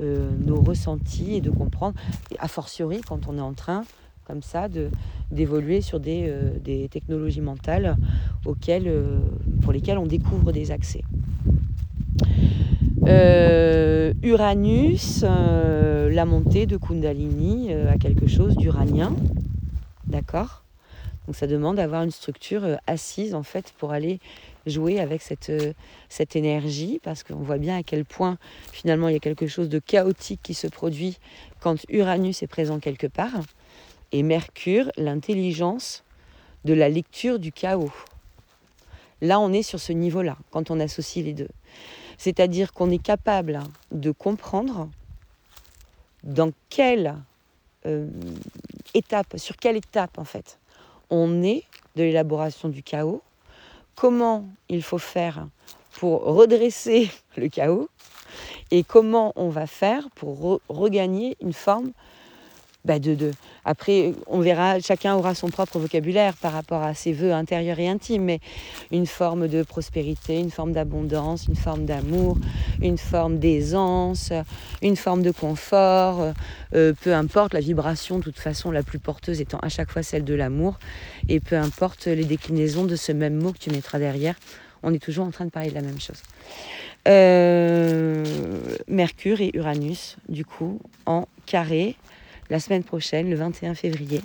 euh, 0.00 0.30
nos 0.44 0.60
ressentis 0.60 1.34
et 1.34 1.40
de 1.40 1.50
comprendre, 1.50 1.98
a 2.38 2.48
fortiori 2.48 3.00
quand 3.00 3.28
on 3.28 3.38
est 3.38 3.42
en 3.42 3.54
train 3.54 3.84
comme 4.24 4.42
ça 4.42 4.66
d'évoluer 5.30 5.80
sur 5.80 6.00
des, 6.00 6.26
euh, 6.28 6.58
des, 6.58 6.88
technologies 6.88 7.40
mentales 7.40 7.96
auxquelles, 8.44 8.92
pour 9.62 9.72
lesquelles 9.72 9.98
on 9.98 10.06
découvre 10.06 10.50
des 10.50 10.72
accès. 10.72 11.02
Uranus, 14.22 15.22
la 15.22 16.24
montée 16.24 16.66
de 16.66 16.76
Kundalini 16.76 17.72
à 17.72 17.98
quelque 17.98 18.26
chose 18.26 18.56
d'uranien, 18.56 19.14
d'accord? 20.08 20.65
Donc 21.26 21.36
ça 21.36 21.46
demande 21.46 21.76
d'avoir 21.76 22.02
une 22.02 22.10
structure 22.10 22.78
assise 22.86 23.34
en 23.34 23.42
fait 23.42 23.72
pour 23.78 23.92
aller 23.92 24.20
jouer 24.66 25.00
avec 25.00 25.22
cette, 25.22 25.50
euh, 25.50 25.72
cette 26.08 26.36
énergie 26.36 27.00
parce 27.02 27.22
qu'on 27.22 27.36
voit 27.36 27.58
bien 27.58 27.76
à 27.76 27.82
quel 27.82 28.04
point 28.04 28.38
finalement 28.72 29.08
il 29.08 29.14
y 29.14 29.16
a 29.16 29.20
quelque 29.20 29.46
chose 29.46 29.68
de 29.68 29.78
chaotique 29.78 30.40
qui 30.42 30.54
se 30.54 30.66
produit 30.66 31.18
quand 31.60 31.84
Uranus 31.88 32.42
est 32.42 32.48
présent 32.48 32.78
quelque 32.78 33.06
part 33.06 33.42
et 34.12 34.22
Mercure, 34.22 34.90
l'intelligence 34.96 36.04
de 36.64 36.74
la 36.74 36.88
lecture 36.88 37.38
du 37.38 37.52
chaos. 37.52 37.92
Là, 39.20 39.40
on 39.40 39.52
est 39.52 39.62
sur 39.62 39.80
ce 39.80 39.92
niveau-là 39.92 40.36
quand 40.50 40.70
on 40.70 40.78
associe 40.80 41.24
les 41.24 41.32
deux. 41.32 41.48
C'est-à-dire 42.18 42.72
qu'on 42.72 42.90
est 42.90 43.02
capable 43.02 43.60
de 43.92 44.10
comprendre 44.10 44.88
dans 46.22 46.50
quelle 46.68 47.16
euh, 47.86 48.08
étape, 48.94 49.34
sur 49.36 49.56
quelle 49.56 49.76
étape 49.76 50.18
en 50.18 50.24
fait, 50.24 50.58
on 51.10 51.42
est 51.42 51.64
de 51.96 52.02
l'élaboration 52.02 52.68
du 52.68 52.82
chaos. 52.82 53.22
Comment 53.94 54.46
il 54.68 54.82
faut 54.82 54.98
faire 54.98 55.48
pour 55.92 56.22
redresser 56.22 57.10
le 57.36 57.48
chaos 57.48 57.88
et 58.70 58.84
comment 58.84 59.32
on 59.36 59.48
va 59.48 59.66
faire 59.66 60.10
pour 60.14 60.60
regagner 60.68 61.36
une 61.40 61.52
forme 61.52 61.92
bah, 62.86 63.00
de, 63.00 63.32
Après, 63.64 64.14
on 64.28 64.38
verra, 64.38 64.78
chacun 64.78 65.16
aura 65.16 65.34
son 65.34 65.48
propre 65.48 65.80
vocabulaire 65.80 66.34
par 66.34 66.52
rapport 66.52 66.82
à 66.82 66.94
ses 66.94 67.12
voeux 67.12 67.32
intérieurs 67.32 67.80
et 67.80 67.88
intimes, 67.88 68.22
mais 68.22 68.40
une 68.92 69.06
forme 69.06 69.48
de 69.48 69.64
prospérité, 69.64 70.38
une 70.38 70.52
forme 70.52 70.70
d'abondance, 70.70 71.46
une 71.48 71.56
forme 71.56 71.84
d'amour, 71.84 72.38
une 72.80 72.96
forme 72.96 73.38
d'aisance, 73.38 74.32
une 74.82 74.96
forme 74.96 75.22
de 75.22 75.32
confort, 75.32 76.32
euh, 76.74 76.92
peu 77.02 77.12
importe 77.12 77.54
la 77.54 77.60
vibration, 77.60 78.18
de 78.18 78.22
toute 78.22 78.38
façon, 78.38 78.70
la 78.70 78.84
plus 78.84 79.00
porteuse 79.00 79.40
étant 79.40 79.58
à 79.58 79.68
chaque 79.68 79.90
fois 79.90 80.04
celle 80.04 80.24
de 80.24 80.34
l'amour, 80.34 80.78
et 81.28 81.40
peu 81.40 81.56
importe 81.56 82.06
les 82.06 82.24
déclinaisons 82.24 82.84
de 82.84 82.94
ce 82.94 83.10
même 83.10 83.34
mot 83.34 83.52
que 83.52 83.58
tu 83.58 83.70
mettras 83.70 83.98
derrière, 83.98 84.36
on 84.84 84.94
est 84.94 85.02
toujours 85.02 85.26
en 85.26 85.32
train 85.32 85.44
de 85.44 85.50
parler 85.50 85.70
de 85.70 85.74
la 85.74 85.82
même 85.82 86.00
chose. 86.00 86.22
Euh, 87.08 88.24
Mercure 88.86 89.40
et 89.40 89.50
Uranus, 89.54 90.16
du 90.28 90.44
coup, 90.44 90.80
en 91.06 91.26
carré 91.46 91.96
la 92.50 92.60
semaine 92.60 92.84
prochaine, 92.84 93.28
le 93.28 93.36
21 93.36 93.74
février. 93.74 94.22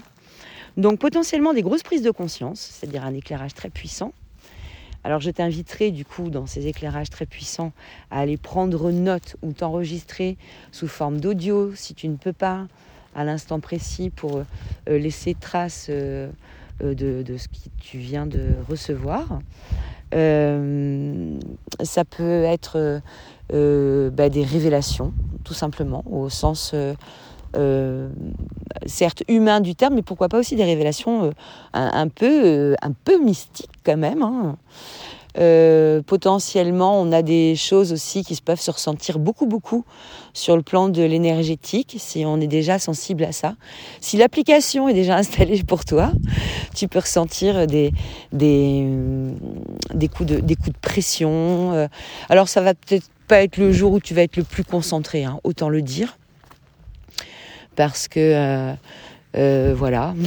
Donc 0.78 1.00
potentiellement 1.00 1.54
des 1.54 1.62
grosses 1.62 1.84
prises 1.84 2.02
de 2.02 2.12
conscience, 2.12 2.60
c'est-à-dire 2.60 3.04
un 3.04 3.14
éclairage 3.14 3.54
très 3.54 3.70
puissant. 3.70 4.14
Alors 5.04 5.20
je 5.20 5.32
t'inviterai 5.32 5.92
du 5.92 6.06
coup 6.06 6.30
dans 6.30 6.46
ces 6.46 6.68
éclairages 6.68 7.10
très 7.10 7.26
puissants 7.26 7.72
à 8.12 8.20
aller 8.20 8.38
prendre 8.38 8.92
note 8.92 9.36
ou 9.42 9.52
t'enregistrer 9.52 10.38
sous 10.72 10.88
forme 10.88 11.20
d'audio 11.20 11.74
si 11.76 11.96
tu 11.96 12.08
ne 12.08 12.16
peux 12.16 12.34
pas 12.34 12.68
à 13.16 13.24
l'instant 13.24 13.60
précis 13.60 14.10
pour 14.10 14.38
euh, 14.38 14.44
laisser 14.88 15.36
trace 15.40 15.88
euh, 15.90 16.30
euh, 16.84 16.94
de, 16.94 17.38
ce 17.38 17.48
que 17.48 17.70
tu 17.80 17.98
viens 17.98 18.26
de 18.26 18.50
recevoir. 18.70 19.40
ça 21.84 22.06
peut 22.06 22.44
être 22.44 23.02
bah, 23.50 24.30
des 24.30 24.44
révélations, 24.44 25.14
tout 25.44 25.54
simplement, 25.54 26.04
au 26.10 26.30
sens 26.30 26.76
certes 28.86 29.24
humain 29.28 29.62
du 29.62 29.76
terme, 29.76 29.96
mais 29.96 30.02
pourquoi 30.02 30.30
pas 30.30 30.40
aussi 30.40 30.56
des 30.56 30.64
révélations 30.64 31.26
euh, 31.26 31.32
un, 31.74 32.08
peu, 32.08 32.46
euh, 32.46 32.76
un 32.82 32.92
peu 32.92 33.20
mystiques 33.20 33.70
quand 33.84 33.98
même. 33.98 34.22
Hein. 34.22 34.58
potentiellement, 36.06 37.00
on 37.00 37.12
a 37.12 37.22
des 37.22 37.56
choses 37.56 37.94
aussi 37.94 38.24
qui 38.24 38.40
peuvent 38.42 38.60
se 38.60 38.72
ressentir 38.72 39.20
beaucoup, 39.20 39.46
beaucoup 39.46 39.86
sur 40.34 40.56
le 40.56 40.62
plan 40.62 40.90
de 40.90 41.02
l'énergétique, 41.02 41.96
si 42.00 42.26
on 42.26 42.40
est 42.40 42.48
déjà 42.48 42.80
sensible 42.80 43.24
à 43.24 43.32
ça. 43.32 43.56
Si 44.00 44.18
l'application 44.18 44.90
est 44.90 44.94
déjà 44.94 45.16
installée 45.24 45.64
pour 45.64 45.86
toi, 45.86 46.12
tu 46.76 46.88
peux 46.88 47.00
ressentir 47.00 47.68
des, 47.68 47.92
des, 48.32 48.88
des, 49.94 50.08
coups, 50.08 50.30
de, 50.30 50.40
des 50.40 50.56
coups 50.56 50.74
de 50.74 50.80
pression. 50.82 51.88
Alors, 52.30 52.48
ça 52.50 52.62
va 52.62 52.74
peut-être 52.74 53.08
pas 53.28 53.44
être 53.44 53.58
le 53.58 53.72
jour 53.72 53.94
où 53.94 54.00
tu 54.00 54.14
vas 54.14 54.24
être 54.24 54.36
le 54.36 54.44
plus 54.44 54.66
concentré, 54.66 55.24
hein, 55.24 55.40
autant 55.44 55.70
le 55.70 55.82
dire 55.82 56.18
parce 57.76 58.08
que 58.08 58.20
euh, 58.20 58.74
euh, 59.36 59.74
voilà. 59.76 60.14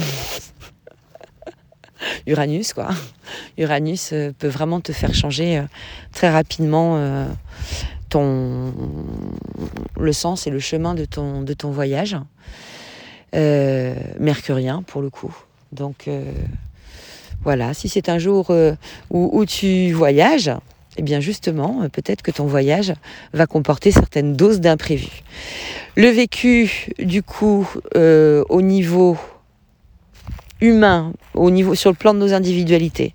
Uranus, 2.27 2.73
quoi. 2.73 2.89
Uranus 3.57 4.11
euh, 4.13 4.31
peut 4.37 4.47
vraiment 4.47 4.81
te 4.81 4.91
faire 4.91 5.13
changer 5.13 5.63
très 6.11 6.29
rapidement 6.29 7.27
ton, 8.09 8.73
le 9.97 10.13
sens 10.13 10.47
et 10.47 10.49
le 10.49 10.59
chemin 10.59 10.93
de 10.93 11.05
ton, 11.05 11.41
de 11.41 11.53
ton 11.53 11.71
voyage. 11.71 12.17
mercurien, 13.33 14.83
pour 14.83 15.01
le 15.01 15.09
coup. 15.09 15.35
Donc, 15.71 16.09
voilà, 17.43 17.73
si 17.73 17.89
c'est 17.89 18.09
un 18.09 18.17
jour 18.17 18.49
où, 19.09 19.39
où, 19.39 19.45
tu 19.45 19.91
voyages, 19.91 20.51
eh 20.97 21.01
bien 21.01 21.19
justement, 21.19 21.81
euh, 21.83 21.89
peut-être 21.89 22.21
que 22.21 22.31
ton 22.31 22.45
voyage 22.45 22.93
va 23.33 23.47
comporter 23.47 23.91
certaines 23.91 24.35
doses 24.35 24.59
d'imprévus. 24.59 25.23
Le 25.95 26.07
vécu, 26.09 26.89
du 26.99 27.23
coup, 27.23 27.67
euh, 27.95 28.43
au 28.49 28.61
niveau 28.61 29.17
humain, 30.61 31.13
au 31.33 31.51
niveau 31.51 31.75
sur 31.75 31.89
le 31.89 31.95
plan 31.95 32.13
de 32.13 32.19
nos 32.19 32.33
individualités, 32.33 33.13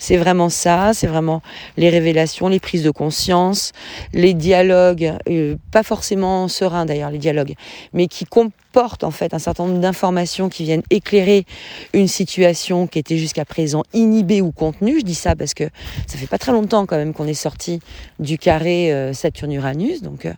c'est 0.00 0.16
vraiment 0.16 0.48
ça, 0.48 0.92
c'est 0.94 1.06
vraiment 1.06 1.42
les 1.76 1.90
révélations, 1.90 2.48
les 2.48 2.58
prises 2.58 2.82
de 2.82 2.90
conscience, 2.90 3.72
les 4.14 4.32
dialogues, 4.32 5.12
euh, 5.28 5.56
pas 5.70 5.82
forcément 5.82 6.48
sereins 6.48 6.86
d'ailleurs 6.86 7.10
les 7.10 7.18
dialogues, 7.18 7.54
mais 7.92 8.08
qui 8.08 8.24
comportent 8.24 9.04
en 9.04 9.10
fait 9.10 9.34
un 9.34 9.38
certain 9.38 9.66
nombre 9.66 9.80
d'informations 9.80 10.48
qui 10.48 10.64
viennent 10.64 10.82
éclairer 10.88 11.44
une 11.92 12.08
situation 12.08 12.86
qui 12.86 12.98
était 12.98 13.18
jusqu'à 13.18 13.44
présent 13.44 13.82
inhibée 13.92 14.40
ou 14.40 14.52
contenue. 14.52 15.00
Je 15.00 15.04
dis 15.04 15.14
ça 15.14 15.36
parce 15.36 15.52
que 15.52 15.64
ça 16.06 16.16
fait 16.16 16.26
pas 16.26 16.38
très 16.38 16.52
longtemps 16.52 16.86
quand 16.86 16.96
même 16.96 17.12
qu'on 17.12 17.26
est 17.26 17.34
sorti 17.34 17.80
du 18.18 18.38
carré 18.38 18.92
euh, 18.92 19.12
Saturne-Uranus, 19.12 20.00
donc 20.00 20.24
euh, 20.24 20.32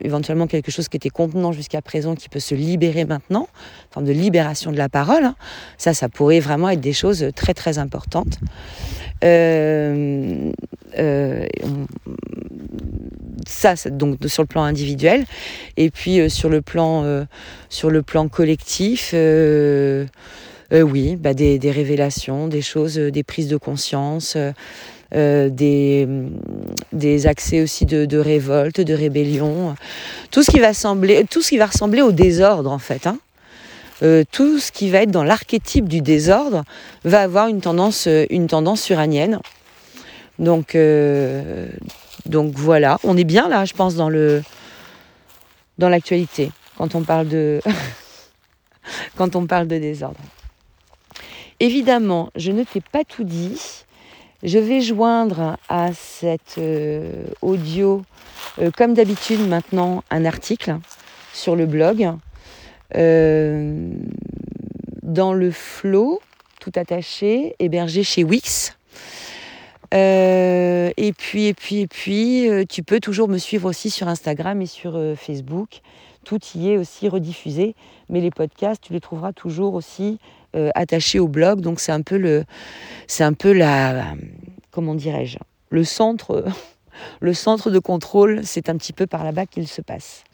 éventuellement 0.00 0.46
quelque 0.46 0.70
chose 0.70 0.88
qui 0.88 0.96
était 0.96 1.10
contenant 1.10 1.52
jusqu'à 1.52 1.82
présent 1.82 2.14
qui 2.14 2.28
peut 2.28 2.40
se 2.40 2.54
libérer 2.54 3.04
maintenant, 3.04 3.48
une 3.50 3.92
forme 3.92 4.06
de 4.06 4.12
libération 4.12 4.72
de 4.72 4.78
la 4.78 4.88
parole. 4.88 5.24
Hein. 5.24 5.36
Ça, 5.76 5.94
ça 5.94 6.08
pourrait 6.08 6.40
vraiment 6.40 6.68
être 6.70 6.80
des 6.80 6.92
choses 6.92 7.30
très 7.34 7.54
très 7.54 7.78
importantes. 7.78 8.38
Euh, 9.24 10.52
euh, 10.98 11.46
ça, 13.46 13.74
donc 13.90 14.18
sur 14.26 14.42
le 14.42 14.46
plan 14.46 14.62
individuel, 14.62 15.24
et 15.76 15.90
puis 15.90 16.20
euh, 16.20 16.28
sur 16.28 16.48
le 16.48 16.62
plan 16.62 17.26
sur 17.68 17.90
le 17.90 18.02
plan 18.02 18.28
collectif. 18.28 19.14
oui, 20.72 21.16
bah 21.16 21.34
des, 21.34 21.70
révélations, 21.70 22.48
des 22.48 22.62
choses, 22.62 22.96
des 22.96 23.22
prises 23.22 23.48
de 23.48 23.56
conscience, 23.56 24.36
euh, 25.14 25.48
des, 25.48 26.06
des 26.92 27.26
accès 27.26 27.62
aussi 27.62 27.86
de, 27.86 28.04
de, 28.04 28.18
révolte, 28.18 28.82
de 28.82 28.92
rébellion, 28.92 29.74
tout 30.30 30.42
ce 30.42 30.50
qui 30.50 30.60
va 30.60 30.74
sembler, 30.74 31.24
tout 31.24 31.40
ce 31.40 31.48
qui 31.48 31.56
va 31.56 31.64
ressembler 31.64 32.02
au 32.02 32.12
désordre 32.12 32.70
en 32.70 32.78
fait. 32.78 33.06
Hein. 33.06 33.18
Euh, 34.02 34.22
tout 34.30 34.58
ce 34.58 34.70
qui 34.70 34.90
va 34.90 35.02
être 35.02 35.10
dans 35.10 35.24
l'archétype 35.24 35.88
du 35.88 36.02
désordre 36.02 36.62
va 37.04 37.22
avoir 37.22 37.48
une 37.48 37.62
tendance, 37.62 38.06
euh, 38.06 38.26
une 38.28 38.48
tendance 38.48 38.88
uranienne. 38.90 39.40
Donc, 40.38 40.76
donc 42.26 42.52
voilà, 42.54 42.98
on 43.02 43.16
est 43.16 43.24
bien 43.24 43.48
là, 43.48 43.64
je 43.64 43.72
pense, 43.72 43.96
dans 43.96 44.08
le 44.08 44.42
dans 45.78 45.88
l'actualité 45.88 46.52
quand 46.76 46.94
on 46.94 47.02
parle 47.02 47.28
de 47.28 47.60
quand 49.16 49.36
on 49.36 49.46
parle 49.46 49.66
de 49.68 49.78
désordre. 49.78 50.20
évidemment, 51.60 52.30
je 52.36 52.52
ne 52.52 52.62
t'ai 52.62 52.80
pas 52.80 53.04
tout 53.04 53.24
dit. 53.24 53.84
Je 54.44 54.60
vais 54.60 54.80
joindre 54.80 55.56
à 55.68 55.92
cet 55.92 56.58
euh, 56.58 57.24
audio, 57.42 58.02
euh, 58.60 58.70
comme 58.70 58.94
d'habitude 58.94 59.40
maintenant, 59.48 60.04
un 60.10 60.24
article 60.24 60.76
sur 61.34 61.56
le 61.56 61.66
blog. 61.66 62.08
Euh, 62.94 63.90
dans 65.02 65.32
le 65.32 65.50
flow, 65.50 66.20
tout 66.60 66.70
attaché, 66.76 67.56
hébergé 67.58 68.04
chez 68.04 68.22
Wix. 68.22 68.76
et 69.92 71.12
puis, 71.18 71.46
et 71.46 71.54
puis, 71.54 71.80
et 71.80 71.86
puis, 71.88 72.48
tu 72.68 72.84
peux 72.84 73.00
toujours 73.00 73.26
me 73.26 73.38
suivre 73.38 73.68
aussi 73.68 73.90
sur 73.90 74.06
Instagram 74.06 74.62
et 74.62 74.66
sur 74.66 75.00
Facebook. 75.16 75.80
Tout 76.24 76.38
y 76.54 76.70
est 76.70 76.76
aussi 76.76 77.08
rediffusé, 77.08 77.74
mais 78.08 78.20
les 78.20 78.30
podcasts, 78.30 78.84
tu 78.84 78.92
les 78.92 79.00
trouveras 79.00 79.32
toujours 79.32 79.74
aussi 79.74 80.20
attachés 80.74 81.18
au 81.18 81.28
blog. 81.28 81.60
Donc 81.60 81.80
c'est 81.80 81.92
un 81.92 82.02
peu 82.02 82.16
le, 82.16 82.44
c'est 83.06 83.24
un 83.24 83.32
peu 83.32 83.52
la, 83.52 84.14
comment 84.70 84.94
dirais-je, 84.94 85.38
le 85.70 85.84
centre, 85.84 86.44
le 87.20 87.34
centre 87.34 87.70
de 87.70 87.78
contrôle, 87.78 88.44
c'est 88.44 88.68
un 88.68 88.76
petit 88.76 88.92
peu 88.92 89.06
par 89.06 89.24
là-bas 89.24 89.46
qu'il 89.46 89.66
se 89.66 89.80
passe. 89.80 90.24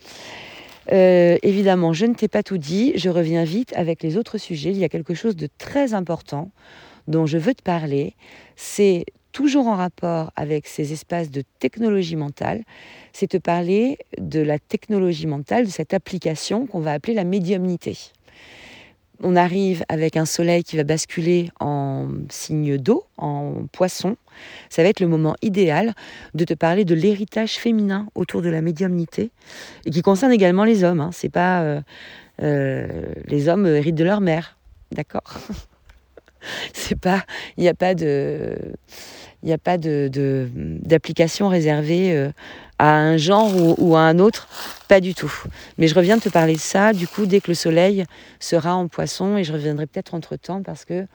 Euh, 0.93 1.39
évidemment, 1.43 1.93
je 1.93 2.07
ne 2.07 2.15
t'ai 2.15 2.29
pas 2.29 2.43
tout 2.43 2.59
dit, 2.59 2.93
je 2.97 3.09
reviens 3.09 3.45
vite 3.45 3.73
avec 3.75 4.03
les 4.03 4.17
autres 4.17 4.39
sujets. 4.39 4.71
Il 4.71 4.77
y 4.77 4.85
a 4.85 4.89
quelque 4.89 5.15
chose 5.15 5.37
de 5.37 5.49
très 5.59 5.95
important 5.95 6.51
dont 7.09 7.27
je 7.27 7.39
veux 7.39 7.55
te 7.55 7.63
parler. 7.63 8.15
C'est 8.57 9.07
toujours 9.33 9.67
en 9.67 9.77
rapport 9.77 10.31
avec 10.37 10.67
ces 10.67 10.93
espaces 10.93 11.31
de 11.31 11.43
technologie 11.59 12.17
mentale. 12.17 12.63
C'est 13.13 13.29
te 13.29 13.37
parler 13.37 13.99
de 14.19 14.41
la 14.41 14.59
technologie 14.59 15.27
mentale, 15.27 15.67
de 15.67 15.71
cette 15.71 15.95
application 15.95 16.67
qu'on 16.67 16.81
va 16.81 16.93
appeler 16.93 17.15
la 17.15 17.25
médiumnité 17.25 17.97
on 19.23 19.37
arrive 19.37 19.85
avec 19.89 20.17
un 20.17 20.25
soleil 20.25 20.65
qui 20.65 20.77
va 20.77 20.85
basculer 20.85 21.51
en 21.61 22.09
signe 22.31 22.79
d'eau, 22.79 23.05
en 23.17 23.67
poisson. 23.73 24.17
Ça 24.69 24.83
va 24.83 24.89
être 24.89 25.01
le 25.01 25.07
moment 25.07 25.37
idéal 25.43 25.95
de 26.35 26.45
te 26.45 26.55
parler 26.55 26.85
de 26.85 26.95
l'héritage 26.95 27.55
féminin 27.55 28.09
autour 28.15 28.43
de 28.43 28.49
la 28.49 28.61
médiumnité 28.61 29.31
et 29.85 29.91
qui 29.91 30.03
concerne 30.03 30.33
également 30.33 30.65
les 30.65 30.83
hommes. 30.83 31.01
Hein. 31.01 31.11
C'est 31.13 31.29
pas 31.29 31.63
euh, 31.63 31.81
euh, 32.43 33.13
les 33.27 33.49
hommes 33.49 33.67
héritent 33.67 33.95
de 33.95 34.05
leur 34.05 34.21
mère, 34.21 34.57
d'accord? 34.93 35.35
C'est 36.75 36.99
pas, 36.99 37.25
il 37.57 37.63
n'y 37.63 37.69
a 37.69 37.75
pas 37.75 37.95
de, 37.95 38.57
il 39.43 39.53
a 39.53 39.59
pas 39.59 39.79
de, 39.79 40.11
d'application 40.83 41.49
réservée 41.49 42.17
euh, 42.17 42.31
à 42.79 42.97
un 42.97 43.17
genre 43.17 43.51
ou, 43.79 43.97
à 43.97 44.01
un 44.01 44.19
autre, 44.19 44.49
pas 44.89 45.01
du 45.01 45.15
tout. 45.15 45.33
Mais 45.79 45.89
je 45.89 45.95
reviens 45.95 46.17
de 46.17 46.23
te 46.23 46.29
parler 46.29 46.55
de 46.55 46.61
ça, 46.61 46.93
du 46.93 47.07
coup, 47.07 47.27
dès 47.27 47.41
que 47.41 47.49
le 47.49 47.55
soleil 47.55 48.05
sera 48.41 48.75
en 48.75 48.89
poisson, 48.89 49.37
et 49.37 49.45
je 49.45 49.53
reviendrai 49.53 49.87
peut-être 49.87 50.15
entre-temps 50.15 50.63
parce 50.63 50.85
que, 50.85 51.07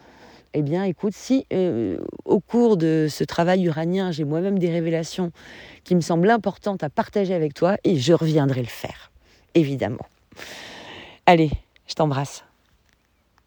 eh 0.54 0.62
bien, 0.62 0.84
écoute, 0.84 1.14
si 1.16 1.46
euh, 1.54 1.98
au 2.26 2.40
cours 2.40 2.78
de 2.78 3.08
ce 3.10 3.24
travail 3.24 3.66
uranien, 3.66 4.12
j'ai 4.12 4.24
moi-même 4.24 4.58
des 4.58 4.72
révélations 4.72 5.32
qui 5.84 5.96
me 5.96 6.02
semblent 6.02 6.30
importantes 6.30 6.84
à 6.84 6.90
partager 6.90 7.34
avec 7.34 7.54
toi, 7.54 7.78
et 7.84 7.98
je 7.98 8.14
reviendrai 8.14 8.62
le 8.62 8.68
faire, 8.68 9.12
évidemment. 9.54 10.08
Allez, 11.26 11.52
je 11.88 11.94
t'embrasse. 11.94 12.44